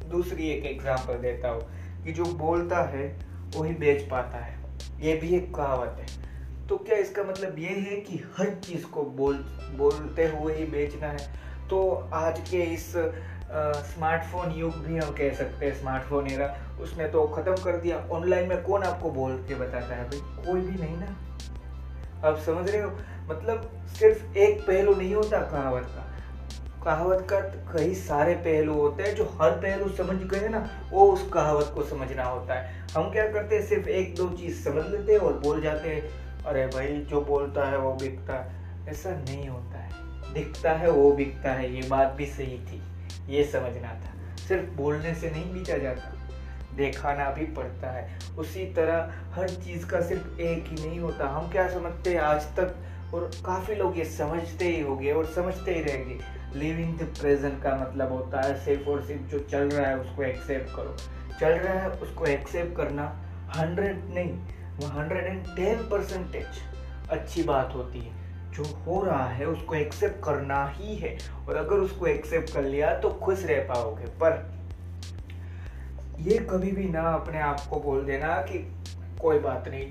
दूसरी 0.10 0.50
एक 0.50 0.66
एग्जांपल 0.66 1.14
देता 1.14 1.50
हूँ 1.50 1.62
कि 2.04 2.12
जो 2.12 2.26
बोलता 2.26 2.82
है, 2.84 3.08
वही 3.56 3.74
बेच 3.74 4.02
पाता 4.10 4.38
है। 4.38 4.58
ये 5.00 5.16
भी 5.16 5.36
एक 5.36 5.54
कहावत 5.56 5.98
है। 6.00 6.06
तो 6.70 6.78
क्या 6.78 6.98
इसका 6.98 7.24
मतलब 7.24 7.58
ये 7.60 7.70
है 7.80 7.96
कि 8.02 8.18
हर 8.38 8.50
चीज़ 8.66 8.86
को 8.86 9.02
बोल, 9.16 9.36
बोलते 9.78 10.28
हुए 10.28 10.54
ही 10.56 10.66
बेचना 10.66 11.08
है? 11.08 11.28
तो 11.70 12.10
आज 12.14 12.40
के 12.50 12.62
इस 12.74 12.92
स्मार्टफ़ोन 13.88 14.52
युग 14.52 14.76
भी 14.86 14.98
हम 14.98 15.12
कह 15.12 15.34
सकते 15.34 15.66
हैं 15.66 15.80
स्मार्टफ़ोन 15.82 16.28
एरा 16.28 16.48
उसने 16.82 17.08
तो 17.08 17.24
ख़त्म 17.28 17.56
कर 17.64 17.78
दिया। 17.78 17.98
ऑनलाइन 18.12 18.50
में 18.50 18.62
कौन 18.64 18.84
आपको 18.84 19.12
बोल 19.12 19.36
के 19.48 19.56
बताता 19.56 19.96
है 19.96 20.10
भाई? 20.10 20.20
कोई 20.46 20.62
भी 20.62 20.82
नहीं 20.82 20.98
ना। 20.98 21.16
आप 22.28 22.40
समझ 22.46 22.70
रहे 22.70 22.82
हो? 22.82 22.90
मतलब 23.30 23.70
सिर्फ़ 24.00 24.38
एक 24.38 24.62
पहलू 24.62 24.96
नहीं 24.96 25.14
होता 25.16 25.42
कहावत 25.42 25.92
का। 25.96 26.10
कहावत 26.84 27.28
का 27.30 27.40
कई 27.74 27.94
सारे 27.96 28.34
पहलू 28.48 28.74
होते 28.74 29.04
हैं 29.04 29.16
जो 29.16 29.24
हर 29.42 29.52
पहलू 29.52 29.90
समझ 29.90 30.18
गए 30.24 30.48
ना, 30.48 30.68
वो 30.92 31.12
उस 31.12 31.30
कहावत 31.34 31.72
को 31.76 31.84
समझना 31.84 32.24
होता 32.24 32.54
है। 32.54 32.88
हम 32.96 33.12
क्या 33.12 33.32
करते 33.32 33.56
हैं? 33.56 33.66
सिर्फ़ 33.68 33.88
एक 33.90 34.16
दो 34.16 34.30
चीज़ 34.30 34.64
समझ 34.64 34.86
लेते 34.86 35.12
हैं 35.14 35.20
और 35.20 35.40
बोल 35.40 35.62
जाते 35.62 35.90
हैं। 35.90 36.23
अरे 36.46 36.68
भाई, 36.68 36.88
जो 36.88 37.22
बोलता 37.22 37.70
है 37.70 37.78
वो 37.78 37.94
बिकता 37.94 38.34
है। 38.34 38.64
ऐसा 38.90 39.10
नहीं 39.10 39.50
होता 39.50 39.78
है। 39.78 39.92
दिखता 40.34 40.72
है, 40.72 40.90
वो 40.90 41.12
बिकता 41.12 41.52
है। 41.52 41.82
ये 41.82 41.90
बात 41.90 42.14
भी 42.14 42.26
सही 42.26 42.58
थी। 42.58 42.82
ये 43.30 43.44
समझना 43.44 43.94
था। 43.94 44.38
सिर्फ़ 44.48 44.70
बोलने 44.70 45.16
से 45.16 45.30
नहीं 45.30 45.54
बीता 45.54 45.78
जाता। 45.78 46.14
देखाना 46.76 47.30
भी 47.30 47.46
पड़ता 47.46 47.92
है। 47.92 48.20
उसी 48.38 48.74
तरह 48.74 49.14
हर 49.34 49.50
चीज़ 49.50 49.86
का 49.86 50.02
सिर्फ़ 50.02 50.40
एक 50.40 50.66
ही 50.68 50.90
नहीं 50.90 51.00
होता। 51.00 51.28
हम 51.28 51.52
क्या 51.52 51.70
समझते 51.70 52.10
हैं 52.10 52.20
आज 52.20 52.42
तक? 52.42 52.76
और 53.14 53.32
काफ़ी 53.46 53.76
लोग 53.76 53.98
ये 53.98 54.06
समझते 54.06 54.66
ही 54.66 54.82
होंगे 54.82 55.12
और 55.12 55.26
समझते 55.26 55.74
ही 55.74 55.84
रहेंगे। 55.84 56.20
लिविंग 56.56 57.00
द 57.00 57.14
प्रेजेंट 57.22 57.64
का 57.64 57.76
मतलब 57.76 58.12
होता 58.12 58.42
है 58.42 58.66
सिर्फ़ 58.66 58.90
और 58.90 59.06
सिर्फ़ 59.06 59.22
जो 59.22 59.40
चल 59.40 59.70
रहा 59.70 59.90
है 59.90 60.00
उसको 60.00 60.24
एक्सेप्ट 60.24 60.76
करो। 60.76 60.96
चल 61.40 61.50
रहा 61.50 61.74
है 61.74 61.90
उसको 61.90 62.26
एक्सेप्ट 62.26 62.78
करना। 62.78 63.22
हंड्रेड 63.56 64.06
नहीं। 64.06 64.40
वो 64.74 64.88
हंड्रेड 64.90 65.26
एंड 65.26 65.46
टेन 65.56 65.88
परसेंटेज 65.90 66.62
अच्छी 67.10 67.44
बात 67.44 67.74
होती 67.76 68.00
है। 68.00 68.22
जो 68.52 68.64
हो 68.78 69.02
रहा 69.04 69.28
है, 69.28 69.46
उसको 69.46 69.76
एक्सेप्ट 69.76 70.24
करना 70.26 70.66
ही 70.68 70.96
है। 70.96 71.18
और 71.48 71.56
अगर 71.56 71.76
उसको 71.76 72.08
एक्सेप्ट 72.08 72.54
कर 72.54 72.64
लिया 72.64 72.94
तो 73.00 73.10
खुश 73.22 73.46
रह 73.46 73.64
पाओगे। 73.64 74.06
पर 74.22 74.52
ये 76.20 76.38
कभी 76.50 76.72
भी 76.72 76.86
ना 76.86 77.02
अपने 77.10 77.40
आप 77.40 77.60
को 77.60 77.80
बोल 77.80 78.04
देना 78.06 78.36
कि 78.42 78.60
कोई 79.22 79.40
बात 79.40 79.68
नहीं, 79.68 79.88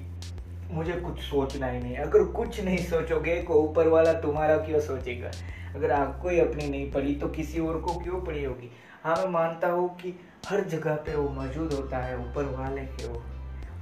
मुझे 0.71 0.93
कुछ 0.93 1.21
सोचना 1.21 1.67
ही 1.67 1.81
नहीं। 1.81 1.97
अगर 1.97 2.25
कुछ 2.33 2.61
नहीं 2.61 2.79
सोचोगे 2.79 3.37
को 3.43 3.55
ऊपर 3.55 3.89
वाला 3.89 4.13
तुम्हारा 4.13 4.57
क्यों 4.57 4.81
सोचेगा? 4.81 5.31
अगर 5.75 5.93
आपको 5.93 6.29
ही 6.29 6.41
अपनी 6.41 6.69
नहीं 6.69 6.91
पड़ी 6.93 7.15
तो 7.15 7.29
किसी 7.29 7.61
और 7.61 7.81
को 7.81 7.95
क्यों 7.95 8.21
पड़ी 8.21 8.45
होगी? 8.45 8.71
हाँ 9.05 9.17
मैं 9.17 9.29
मानता 9.31 9.69
हूँ 9.69 9.89
कि 9.97 10.15
हर 10.49 10.65
जगह 10.65 10.95
पे 10.97 11.15
वो 11.17 11.29
मौजूद 11.29 11.73
होता 11.73 11.99
है, 11.99 12.17
ऊपर 12.19 12.55
वाले 12.59 12.83
के 12.83 13.09
वो। 13.09 13.23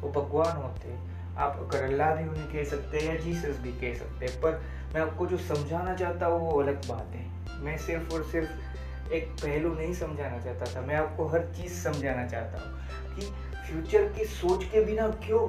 वो 0.03 0.11
भगवान 0.11 0.57
होते 0.57 0.99
आप 1.39 1.59
अगर 1.61 1.85
अल्लाह 1.85 2.15
भी 2.15 2.29
उन्हें 2.29 2.47
कह 2.53 2.65
सकते 2.71 2.99
हैं 2.99 3.15
या 3.15 3.21
जीसस 3.21 3.59
भी 3.61 3.73
कह 3.73 3.95
सकते 3.95 4.27
हैं, 4.27 4.41
पर 4.41 4.61
मैं 4.95 5.01
आपको 5.01 5.27
जो 5.27 5.37
समझाना 5.39 5.95
चाहता 5.95 6.27
हूँ 6.27 6.51
वो 6.51 6.61
अलग 6.63 6.89
बात 6.89 7.15
है। 7.15 7.61
मैं 7.63 7.77
सिर्फ़ 7.79 8.15
और 8.15 8.25
सिर्फ़ 8.25 9.13
एक 9.13 9.31
पहलू 9.43 9.75
नहीं 9.75 9.95
समझाना 9.95 10.39
चाहता 10.39 10.75
था, 10.75 10.81
मैं 10.81 10.95
आपको 10.95 11.27
हर 11.27 11.47
चीज़ 11.57 11.73
समझाना 11.73 12.27
चाहता 12.27 12.61
हूँ 12.61 13.15
कि 13.15 13.23
फ्यूचर 13.67 14.09
की 14.09 14.25
सोच 14.25 14.65
के 14.65 14.85
बिना 14.85 15.09
क्यों? 15.27 15.49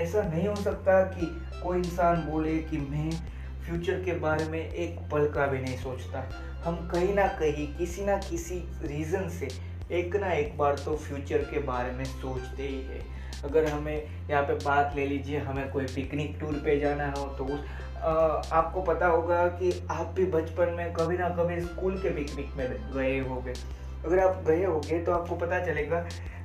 ऐसा 0.00 0.22
नहीं 0.22 0.46
हो 0.48 0.54
सकता 0.56 1.02
कि 1.04 1.26
कोई 1.62 1.78
इंसान 1.78 2.22
बोले 2.22 2.56
कि 2.58 2.78
मैं 2.78 3.10
फ्यूचर 3.66 4.02
के 4.04 4.12
बारे 4.18 4.44
में 4.44 4.60
एक 4.60 4.98
पल 5.12 5.28
का 5.30 5.46
भी 5.46 5.58
नहीं 5.58 5.76
सोचता। 5.76 6.24
हम 6.64 6.76
कहीं 6.88 7.14
ना 7.14 7.26
कहीं 7.40 7.66
किसी 7.76 8.04
ना 8.04 8.16
किसी 8.18 8.58
रीज़न 8.82 9.28
से 9.28 9.48
एक 9.90 10.16
ना 10.16 10.32
एक 10.32 10.56
बार 10.58 10.78
तो 10.78 10.96
फ्यूचर 10.96 11.38
के 11.38 11.58
बारे 11.58 11.92
में 11.92 12.04
सोचते 12.04 12.62
ही 12.62 12.80
है। 12.82 13.00
अगर 13.44 13.66
हमें 13.66 14.28
यहाँ 14.30 14.42
पे 14.42 14.54
बात 14.54 14.92
ले 14.96 15.06
लीजिए, 15.06 15.38
हमें 15.38 15.70
कोई 15.70 15.84
पिकनिक 15.84 16.36
टूर 16.40 16.60
पे 16.64 16.78
जाना 16.80 17.08
हो 17.10 17.24
तो 17.38 17.44
उस 17.44 17.60
आपको 18.02 18.82
पता 18.82 19.06
होगा 19.06 19.46
कि 19.48 19.70
आप 19.90 20.06
भी 20.06 20.24
बचपन 20.26 20.68
में 20.68 20.92
कभी 20.92 21.18
ना 21.18 21.28
कभी 21.28 21.60
स्कूल 21.60 21.98
के 21.98 22.10
पिकनिक 22.10 22.54
में 22.56 22.92
गए 22.94 23.18
होंगे। 23.20 23.52
अगर 24.04 24.18
आप 24.18 24.42
गए 24.46 24.64
होंगे 24.64 24.98
तो 24.98 25.12
आपको 25.12 25.36
पता 25.36 25.58
चलेगा 25.66 26.00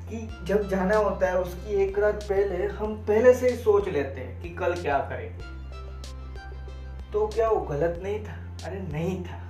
कि 0.09 0.17
जब 0.43 0.67
जाना 0.69 0.95
होता 0.95 1.27
है, 1.27 1.39
उसकी 1.39 1.83
एक 1.83 1.99
रात 1.99 2.23
पहले 2.23 2.65
हम 2.65 2.95
पहले 3.07 3.33
से 3.33 3.49
ही 3.49 3.57
सोच 3.57 3.87
लेते 3.89 4.21
हैं 4.21 4.41
कि 4.41 4.49
कल 4.49 4.73
क्या 4.73 4.97
करेंगे। 5.09 5.55
तो 7.13 7.27
क्या 7.27 7.49
वो 7.49 7.59
गलत 7.65 7.99
नहीं 8.03 8.19
था? 8.25 8.35
अरे 8.65 8.79
नहीं 8.81 9.23
था। 9.23 9.41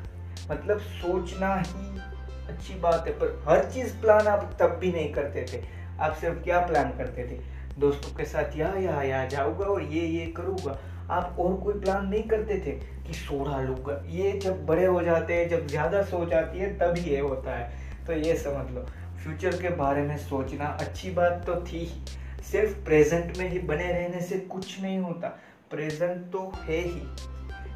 मतलब 0.51 0.79
सोचना 0.79 1.55
ही 1.57 1.99
अच्छी 2.47 2.79
बात 2.79 3.07
है, 3.07 3.13
पर 3.13 3.43
हर 3.47 3.63
चीज़ 3.71 3.95
प्लान 4.01 4.27
आप 4.27 4.57
तब 4.59 4.77
भी 4.79 4.91
नहीं 4.91 5.11
करते 5.13 5.45
थे। 5.53 5.76
आप 5.99 6.13
सिर्फ़ 6.13 6.37
क्या 6.37 6.59
प्लान 6.59 6.89
करते 6.89 7.23
थे? 7.23 7.39
दोस्तों 7.79 8.15
के 8.15 8.25
साथ 8.25 8.57
या 8.57 8.73
यहाँ 8.73 9.05
या 9.05 9.25
जाऊँगा 9.25 9.65
और 9.65 9.83
ये 9.83 10.01
ये 10.01 10.25
करूँगा। 10.25 10.79
आप 11.09 11.35
और 11.39 11.55
कोई 11.55 11.73
प्लान 11.73 12.07
नहीं 12.07 12.23
करते 12.23 12.53
थे 12.53 12.71
कि 13.07 13.13
सोड़ा 13.13 13.61
लूँगा। 13.61 14.03
ये 14.07 14.31
जब 14.31 14.65
बड़े 14.65 14.85
हो 14.85 15.01
जाते 15.01 15.33
हैं, 15.33 15.49
जब 15.49 15.67
ज़्यादा 15.67 16.03
सोच 16.03 16.33
आती 16.33 16.59
है, 16.59 16.77
तब 16.77 16.95
ये 16.97 17.19
होता 17.19 17.55
है। 17.55 17.71
तो 18.07 18.13
ये 18.13 18.35
समझ 18.35 18.71
लो। 18.71 18.81
फ्यूचर 19.23 19.61
के 19.61 19.69
बारे 19.69 20.01
में 20.01 20.17
सोचना 20.17 20.65
अच्छी 20.65 21.11
बात 21.11 21.43
तो 21.45 21.55
थी 21.55 21.79
ही। 21.79 22.01
सिर्फ़ 22.43 22.85
प्रेजेंट 22.85 23.37
में 23.37 23.49
ही 23.49 23.59
बने 23.59 23.91
रहने 23.91 24.21
से 24.21 24.37
कुछ 24.39 24.81
नहीं 24.81 24.99
होता। 24.99 25.27
प्रेजेंट 25.69 26.31
तो 26.31 26.51
है 26.55 26.77
ही। 26.77 27.01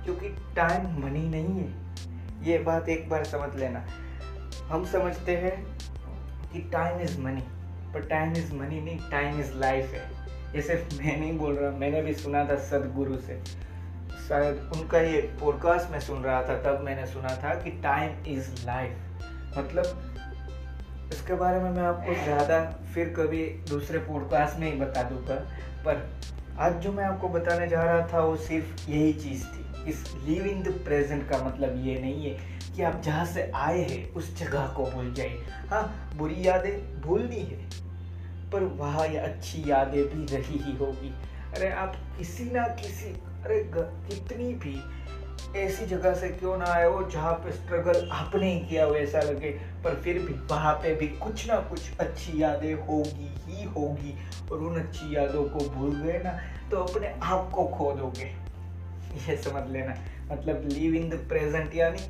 क्योंकि 0.04 0.30
टाइम 0.30 1.06
मनी 1.06 1.28
नहीं 1.30 1.60
है। 1.60 1.74
ये 2.44 2.60
बात 2.60 2.90
एक 2.90 3.10
बार 3.10 3.24
समझ 3.24 3.60
लेना। 3.60 3.86
हम 4.68 4.86
समझते 4.86 5.36
हैं 5.38 5.78
कि 6.54 6.60
टाइम 6.60 7.00
इज़ 7.00 7.20
मनी 7.20 7.42
पर 7.94 8.06
टाइम 8.08 8.32
इज़ 8.34 8.54
मनी 8.56 8.82
नहीं 8.82 9.10
टाइम 9.12 9.40
इज़ 9.40 9.54
लाइफ 9.56 9.94
है। 9.94 10.10
ये 10.56 10.62
सिर्फ़ 10.62 10.96
मैं 10.96 11.20
नहीं 11.20 11.38
बोल 11.38 11.56
रहा, 11.56 11.72
मैंने 11.72 12.02
भी 12.02 12.14
सुना 12.14 12.44
था 12.46 12.56
सदगुरु 12.70 13.18
से। 13.18 13.42
शायद 14.28 14.72
उनका 14.76 15.00
ये 15.00 15.22
पॉडकास्ट 15.40 15.92
में 15.92 16.00
सुन 16.00 16.24
रहा 16.24 16.42
था, 16.44 16.58
तब 16.64 16.82
मैंने 16.84 17.06
सुना 17.08 17.36
था 17.44 17.54
कि 17.56 17.72
टाइम 17.84 18.26
इज़ 18.28 18.50
लाइफ 18.66 19.58
मतलब 19.58 21.10
इसके 21.14 21.34
बारे 21.34 21.60
में 21.60 21.70
मैं 21.72 21.84
आपको 21.84 22.14
ज़्यादा 22.24 22.60
फिर 22.94 23.10
कभी 23.10 23.44
दूसरे 23.70 24.00
पॉडकास्ट 24.00 24.60
में 24.60 24.72
ही 24.72 24.80
बता 24.80 25.04
दूँगा, 25.04 25.36
पर 25.86 26.10
आज 26.60 26.76
जो 26.84 26.92
मैं 26.92 27.04
आपको 27.04 27.30
बताने 27.30 27.68
जा 27.68 27.84
रहा 27.84 28.08
था, 28.08 28.20
वो 28.20 28.36
सिर्फ़ 28.38 28.90
यही 28.90 29.14
चीज़ 29.14 29.46
थी 29.46 29.90
इस 29.90 30.14
लिव 30.28 30.46
इन 30.46 30.62
द 30.64 30.72
प्रेजेंट 30.86 31.30
का 31.30 31.38
मतलब 31.44 31.86
ये 31.86 32.00
नहीं 32.00 32.26
है 32.26 32.38
कि 32.76 32.82
आप 32.84 33.02
जहाँ 33.02 33.26
से 33.26 33.52
आए 33.56 33.80
हैं, 33.82 34.14
उस 34.14 34.36
जगह 34.38 34.68
को 34.78 34.86
भूल 34.86 35.14
जाइए। 35.14 35.44
हाँ 35.70 36.12
बुरी 36.18 36.48
यादें 36.48 37.02
भूलनी 37.02 37.42
है 37.42 37.58
पर 38.52 38.64
वहाँ 38.80 39.08
ये 39.08 39.18
अच्छी 39.18 39.64
यादें 39.68 40.04
भी 40.06 40.26
रही 40.36 40.58
ही 40.60 40.76
होगी। 40.78 41.14
अरे 41.56 41.70
आप 41.72 41.96
किसी 42.18 42.44
ना 42.52 42.68
किसी, 42.76 43.12
अरे 43.44 43.64
कितनी 43.76 44.54
भी 44.56 44.80
ऐसी 45.60 45.86
जगह 45.86 46.14
से 46.16 46.28
क्यों 46.30 46.58
ना 46.58 46.66
आए 46.66 46.86
हो 46.86 47.02
जहाँ 47.12 47.34
पे 47.36 47.52
स्ट्रगल 47.52 48.10
आपने 48.12 48.52
ही 48.54 48.60
किया 48.68 48.86
हो 48.86 48.96
ऐसा 48.96 49.22
लगे, 49.22 49.50
पर 49.84 49.96
फिर 49.96 50.20
भी 50.20 50.34
वहाँ 50.50 50.74
पे 50.74 50.94
भी 50.96 51.08
कुछ 51.18 51.48
ना 51.48 51.56
कुछ 51.70 51.98
अच्छी 52.00 52.42
यादें 52.42 52.74
होगी 52.88 53.30
ही 53.46 53.64
होगी 53.66 54.14
और 54.52 54.58
उन 54.60 54.80
अच्छी 54.80 55.16
यादों 55.16 55.44
को 55.50 55.70
भूल 55.70 55.96
गए 56.02 56.20
ना 56.24 56.40
तो 56.72 56.78
अपने 56.78 57.14
आप 57.24 57.52
को 57.52 57.66
खो 57.68 57.92
दोगे। 57.94 58.32
ये 59.28 59.38
समझ 59.38 59.70
लेना 59.72 59.96
मतलब 60.32 60.68
लिव 60.68 60.94
इन 60.96 61.10
द 61.10 61.26
प्रेजेंट 61.30 61.76
यानी 61.76 62.02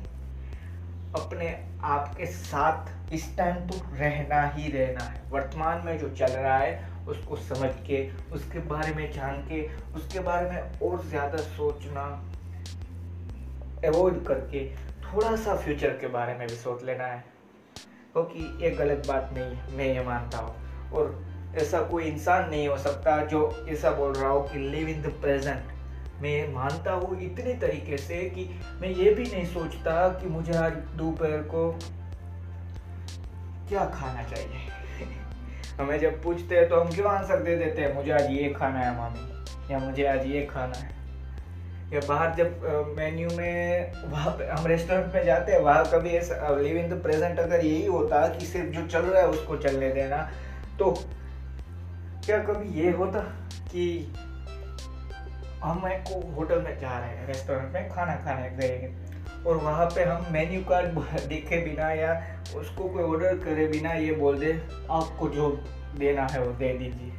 अपने 1.20 1.48
आप 1.84 2.14
के 2.16 2.26
साथ 2.26 2.90
इस 3.12 3.36
टाइम 3.36 3.56
तो 3.66 3.80
रहना 3.94 4.42
ही 4.48 4.68
रहना 4.72 5.04
है। 5.04 5.22
वर्तमान 5.30 5.82
में 5.86 5.98
जो 5.98 6.08
चल 6.10 6.32
रहा 6.32 6.56
है, 6.58 6.90
उसको 7.08 7.36
समझ 7.38 7.70
के, 7.86 8.08
उसके 8.32 8.58
बारे 8.68 8.94
में 8.94 9.10
जान 9.12 9.36
के, 9.48 9.62
उसके 9.96 10.20
बारे 10.20 10.50
में 10.50 10.80
और 10.82 11.04
ज़्यादा 11.06 11.38
सोचना 11.38 12.04
अवॉइड 13.84 14.24
करके 14.24 14.64
थोड़ा 15.04 15.34
सा 15.36 15.56
फ्यूचर 15.56 15.90
के 15.90 16.08
बारे 16.08 16.34
में 16.34 16.46
भी 16.48 16.54
सोच 16.54 16.84
लेना 16.84 17.04
है। 17.04 17.24
क्योंकि 18.12 18.40
तो 18.40 18.60
ये 18.60 18.70
गलत 18.70 19.06
बात 19.08 19.30
नहीं 19.34 19.56
है, 19.56 19.76
मैं 19.76 19.94
ये 19.94 20.04
मानता 20.04 20.38
हूँ। 20.38 20.90
और 20.92 21.20
ऐसा 21.58 21.80
कोई 21.82 22.04
इंसान 22.04 22.48
नहीं 22.50 22.66
हो 22.68 22.76
सकता 22.78 23.16
जो 23.26 23.66
ऐसा 23.68 23.90
बोल 23.90 24.12
रहा 24.12 24.28
हो 24.28 24.40
कि 24.42 24.58
लिव 24.58 24.88
इन 24.88 25.02
द 25.02 25.12
प्रेजेंट 25.22 26.20
मैं 26.22 26.52
मानता 26.54 26.92
हूँ 26.92 27.20
इतने 27.22 27.54
तरीके 27.60 27.96
से 27.98 28.18
कि 28.30 28.44
मैं 28.80 28.88
ये 28.88 29.14
भी 29.14 29.22
नहीं 29.22 29.44
सोचता 29.46 30.08
कि 30.20 30.28
मुझे 30.28 30.52
आज 30.56 30.72
दोपहर 30.96 31.42
को 31.52 31.70
क्या 33.68 33.84
खाना 33.84 34.22
चाहिए? 34.22 34.68
हमें 35.80 35.98
जब 36.00 36.22
पूछते 36.22 36.56
हैं 36.56 36.68
तो 36.68 36.80
हम 36.80 36.90
क्यों 36.90 37.06
आंसर 37.06 37.42
दे 37.42 37.56
देते 37.56 37.82
हैं? 37.82 37.94
मुझे 37.94 38.12
आज 38.12 38.30
ये 38.30 38.48
खाना 38.48 38.78
है, 38.78 38.96
मामी। 38.96 39.72
या 39.72 39.78
मुझे 39.78 40.06
आज 40.06 40.26
ये 40.26 40.46
खाना 40.46 40.78
है। 40.78 40.90
या 41.92 42.00
बाहर 42.08 42.34
जब 42.34 42.62
मेन्यू 42.98 43.28
में 43.36 43.92
वहाँ 44.10 44.38
हम 44.52 44.66
रेस्टोरेंट 44.66 45.14
में 45.14 45.24
जाते 45.24 45.52
हैं, 45.52 45.58
वहाँ 45.58 45.84
कभी 45.92 46.10
ऐसा 46.10 46.56
लिव 46.56 46.76
इन 46.76 46.88
द 46.90 47.02
प्रेजेंट 47.02 47.38
अगर 47.38 47.64
यही 47.64 47.86
होता 47.86 48.28
कि 48.28 48.46
सिर्फ़ 48.46 48.68
जो 48.68 48.86
चल 48.86 49.02
रहा 49.02 49.22
है 49.22 49.28
उसको 49.28 49.56
चलने 49.56 49.90
देना 49.92 50.30
तो 50.78 50.90
क्या 52.26 52.38
कभी 52.38 52.80
ये 52.80 52.90
होता 52.90 53.20
कि 53.72 54.12
हम 55.64 55.86
एक 55.88 56.34
होटल 56.36 56.62
में 56.62 56.78
जा 56.80 56.98
रहे 56.98 57.08
हैं 57.08 57.26
रेस्टोरेंट 57.26 57.74
में 57.74 57.88
खाना 57.88 58.14
खाने 58.14 58.50
गए 58.50 58.92
और 59.46 59.56
वहाँ 59.56 59.86
पे 59.86 60.04
हम 60.04 60.26
मेन्यू 60.30 60.64
कार्ड 60.64 60.88
देखे 61.28 61.56
बिना 61.56 61.92
या 61.92 62.14
उसको 62.56 62.88
कोई 62.88 63.02
ऑर्डर 63.02 63.38
करे 63.44 63.66
बिना 63.66 63.92
ये 63.92 64.12
बोल 64.12 64.38
दे, 64.38 64.52
आपको 64.90 65.28
जो 65.28 65.50
देना 65.98 66.26
है 66.26 66.42
वो 66.44 66.52
दे 66.52 66.72
दीजिए। 66.72 67.12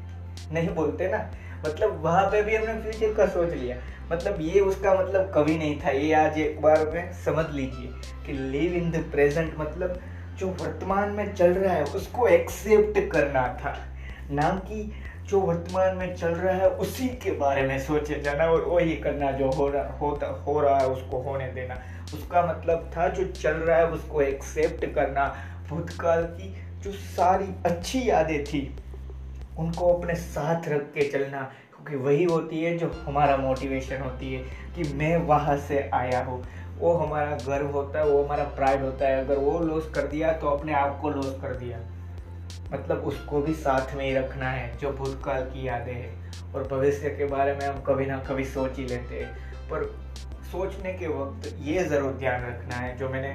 नहीं 0.52 0.70
बोलते 0.70 1.08
ना। 1.08 1.32
मतलब 1.68 2.04
वहाँ 2.04 2.26
पे 2.32 2.42
भी 2.42 2.56
हमने 2.56 2.92
फ्यूचर 2.92 3.14
का 3.14 3.26
सोच 3.26 3.54
लिया। 3.54 3.78
मतलब 4.12 4.38
ये 4.42 4.60
उसका 4.60 4.94
मतलब 4.94 5.32
कभी 5.36 5.58
नहीं 5.58 5.80
था। 5.82 5.90
ये 5.90 6.14
आज 6.14 6.38
एक 6.38 6.62
बार 6.62 6.90
में 6.94 7.14
समझ 7.14 7.46
लीजिए 7.56 7.92
कि 8.26 8.34
लिव 8.34 8.74
इन 8.74 8.92
द 8.92 9.06
प्रेजेंट 9.12 9.56
मतलब 9.60 10.00
जो 10.38 10.48
वर्तमान 10.48 11.10
में 11.10 11.34
चल 11.36 11.54
रहा 11.54 11.74
है, 11.74 11.84
उसको 11.84 12.28
एक्सेप्ट 12.28 13.12
करना 13.12 13.48
था। 13.48 13.78
ना 14.32 14.50
कि 14.50 14.92
जो 15.30 15.40
वर्तमान 15.40 15.96
में 15.96 16.16
चल 16.16 16.28
रहा 16.28 16.56
है, 16.56 16.70
उसी 16.70 17.08
के 17.08 17.32
बारे 17.32 17.62
में 17.62 17.80
सोचे 17.80 18.20
जाना 18.20 18.46
और 18.46 18.62
वही 18.62 18.96
करना 18.96 19.32
जो 19.32 19.50
हो 19.50 19.70
रहा, 19.70 19.98
होता, 19.98 20.28
हो 20.28 20.60
रहा 20.60 20.80
है, 20.80 20.88
उसको 20.88 21.18
होने 21.18 21.48
देना। 21.48 21.76
उसका 22.14 22.46
मतलब 22.46 22.92
था 22.98 23.08
जो 23.08 23.26
चल 23.26 23.54
रहा 23.54 23.78
है, 23.78 23.88
उसको 23.88 24.22
एक्सेप्ट 24.22 24.86
करना। 24.86 25.36
भूतकाल 25.70 26.24
की 26.24 26.56
जो 26.82 26.92
सारी 26.92 27.46
अच्छी 27.66 28.10
यादें 28.10 28.44
थी, 28.44 28.76
उनको 29.60 29.94
अपने 29.94 30.16
साथ 30.16 30.70
रख 30.70 30.82
के 30.82 31.10
चलना, 31.10 31.42
क्योंकि 31.42 32.04
वही 32.04 32.24
होती 32.24 32.64
है 32.64 32.78
जो 32.78 32.92
हमारा 33.06 33.38
मोटिवेशन 33.38 34.02
होती 34.02 34.34
है, 34.34 34.44
कि 34.76 34.94
मैं 34.94 35.18
वहाँ 35.18 35.58
से 35.58 35.90
आया 35.94 36.24
हूँ। 36.24 36.44
वो 36.78 36.94
हमारा 36.94 37.38
गर्व 37.48 37.68
होता 37.68 38.00
है, 38.00 38.06
वो 38.06 38.24
हमारा 38.24 38.44
प्राइड 38.44 38.82
होता 38.82 39.08
है। 39.08 39.26
अगर 39.26 39.38
वो 39.38 39.60
लॉस 39.60 39.92
कर 39.96 40.02
दिया 40.02 40.34
तो 40.34 40.48
अपने 40.48 40.74
आप 40.74 41.00
को 41.02 41.10
लॉस 41.10 41.38
कर 41.42 41.56
दिया। 41.56 41.78
मतलब 42.74 43.04
उसको 43.06 43.42
भी 43.42 43.54
साथ 43.56 43.96
में 43.96 44.06
ही 44.06 44.14
रखना 44.16 44.50
है, 44.50 44.78
जो 44.78 44.92
भूतकाल 44.92 45.44
की 45.44 45.68
यादें 45.68 45.94
हैं। 45.94 46.54
और 46.54 46.68
भविष्य 46.68 47.10
के 47.10 47.26
बारे 47.26 47.54
में 47.54 47.66
हम 47.66 47.82
कभी 47.84 48.06
ना 48.06 48.18
कभी 48.30 48.46
सोच 48.46 48.78
ही 48.78 48.86
लेते 48.86 49.20
हैं। 49.20 49.34
पर 49.70 49.84
सोचने 50.52 50.94
के 50.94 51.08
वक्त 51.10 51.48
ये 51.62 51.84
ज़रूर 51.84 52.14
ध्यान 52.14 52.46
रखना 52.46 52.76
है, 52.76 52.96
जो 52.98 53.10
मैंने 53.10 53.34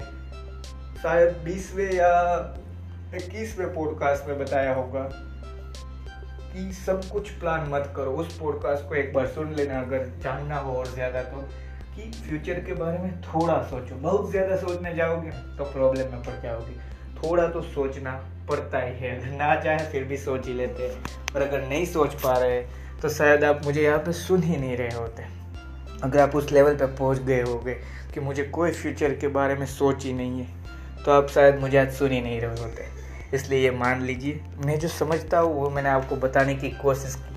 शायद 1.03 1.37
बीसवें 1.45 1.93
या 1.93 2.13
इक्कीसवें 3.15 3.75
पॉडकास्ट 3.75 4.29
में 4.29 4.39
बताया 4.39 4.75
होगा, 4.75 5.09
कि 6.51 6.73
सब 6.75 7.05
कुछ 7.05 7.31
प्लान 7.31 7.69
मत 7.71 7.93
करो। 7.97 8.13
उस 8.13 8.39
पॉडकास्ट 8.39 8.89
को 8.89 8.95
एक 8.95 9.13
बार 9.13 9.27
सुन 9.29 9.53
लेना, 9.55 9.81
अगर 9.81 10.07
जानना 10.23 10.59
हो 10.59 10.73
और 10.73 10.87
ज़्यादा 10.87 11.23
तो 11.23 11.41
कि 11.97 12.11
फ्यूचर 12.21 12.61
के 12.61 12.75
बारे 12.75 12.99
में 12.99 13.21
थोड़ा 13.23 13.63
सोचो। 13.63 13.95
बहुत 13.97 14.31
ज़्यादा 14.31 14.57
सोचने 14.57 14.95
जाओगे 14.95 15.31
तो 15.59 15.65
प्रॉब्लम 15.65 16.13
में 16.13 16.23
पड़ 16.23 16.41
जाओगे। 16.43 16.73
थोड़ा 17.19 17.47
तो 17.49 17.63
सोचना। 17.65 18.13
पड़ता 18.49 18.81
ही 18.81 18.93
है। 18.97 19.37
ना 19.37 19.55
चाहे 19.57 19.91
फिर 19.93 20.05
भी 20.05 20.17
सोच 20.17 20.47
ही 20.47 20.55
लेते 20.55 20.83
हैं। 20.83 21.03
पर 21.35 21.43
अगर 21.43 21.63
नहीं 21.63 21.85
सोच 21.87 22.15
पा 22.15 22.37
रहे 22.39 22.61
तो 23.03 23.09
शायद 23.09 23.45
आप 23.45 23.65
मुझे 23.65 23.83
यहाँ 23.83 23.99
पे 23.99 24.13
सुन 24.15 24.43
ही 24.43 24.57
नहीं 24.57 24.77
रहे 24.77 24.95
होते। 24.95 25.23
अगर 26.03 26.21
आप 26.21 26.37
उस 26.37 26.53
लेवल 26.53 26.75
पे 26.75 26.87
पहुँच 26.89 27.19
गए 27.21 27.41
होगे 27.43 27.75
कि 28.15 28.21
मुझे 28.21 28.43
कोई 28.45 28.71
फ्यूचर 28.73 29.15
के 29.15 29.29
बारे 29.31 29.55
में 29.55 29.67
सोच 29.69 30.05
ही 30.05 30.13
नहीं 30.13 30.41
है 30.41 31.03
तो 31.05 31.13
आप 31.13 31.29
शायद 31.29 31.59
मुझे 31.61 31.79
आज 31.79 31.93
सुन 31.93 32.13
ही 32.13 32.21
नहीं 32.21 32.41
रहे 32.41 32.63
होते। 32.63 32.87
इसलिए 33.35 33.61
ये 33.61 33.71
मान 33.71 34.03
लीजिए, 34.03 34.41
मैं 34.65 34.79
जो 34.79 34.89
समझता 34.89 35.39
हूँ, 35.39 35.55
वो 35.55 35.71
मैंने 35.71 35.89
आपको 35.89 36.17
बताने 36.17 36.55
की 36.55 36.71
कोशिश 36.73 37.15
की। 37.17 37.37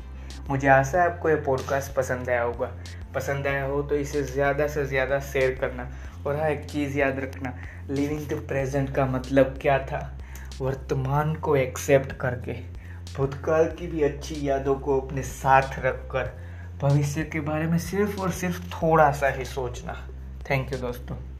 मुझे 0.49 0.67
आशा 0.67 1.01
है 1.01 1.09
आपको 1.09 1.29
ये 1.29 1.35
पॉडकास्ट 1.37 1.93
पसंद 1.95 2.29
आया 2.29 2.41
होगा। 2.41 2.71
पसंद 3.15 3.47
आया 3.47 3.63
हो 3.65 3.81
तो 3.83 3.95
इसे 3.95 4.23
ज़्यादा 4.23 4.67
से 4.67 4.85
ज़्यादा 4.85 5.19
शेयर 5.21 5.57
करना 5.61 5.89
और 6.25 6.35
हाँ 6.35 6.49
एक 6.49 6.65
चीज़ 6.65 6.97
याद 6.97 7.19
रखना। 7.19 7.53
लिविंग 7.89 8.27
द 8.29 8.41
प्रेजेंट 8.47 8.93
का 8.95 9.05
मतलब 9.07 9.57
क्या 9.61 9.77
था? 9.81 9.99
वर्तमान 10.61 11.35
को 11.35 11.55
एक्सेप्ट 11.55 12.11
करके, 12.11 12.53
भूतकाल 13.17 13.65
की 13.65 13.87
भी 13.87 14.01
अच्छी 14.01 14.49
यादों 14.49 14.75
को 14.75 15.01
अपने 15.01 15.23
साथ 15.23 15.79
रखकर, 15.79 16.31
भविष्य 16.81 17.23
के 17.23 17.39
बारे 17.39 17.67
में 17.67 17.77
सिर्फ़ 17.77 18.19
और 18.19 18.31
सिर्फ़ 18.31 18.61
थोड़ा 18.69 19.11
सा 19.11 19.27
ही 19.27 19.45
सोचना। 19.45 20.07
थैंक 20.49 20.73
यू 20.73 20.79
दोस्तों। 20.79 21.30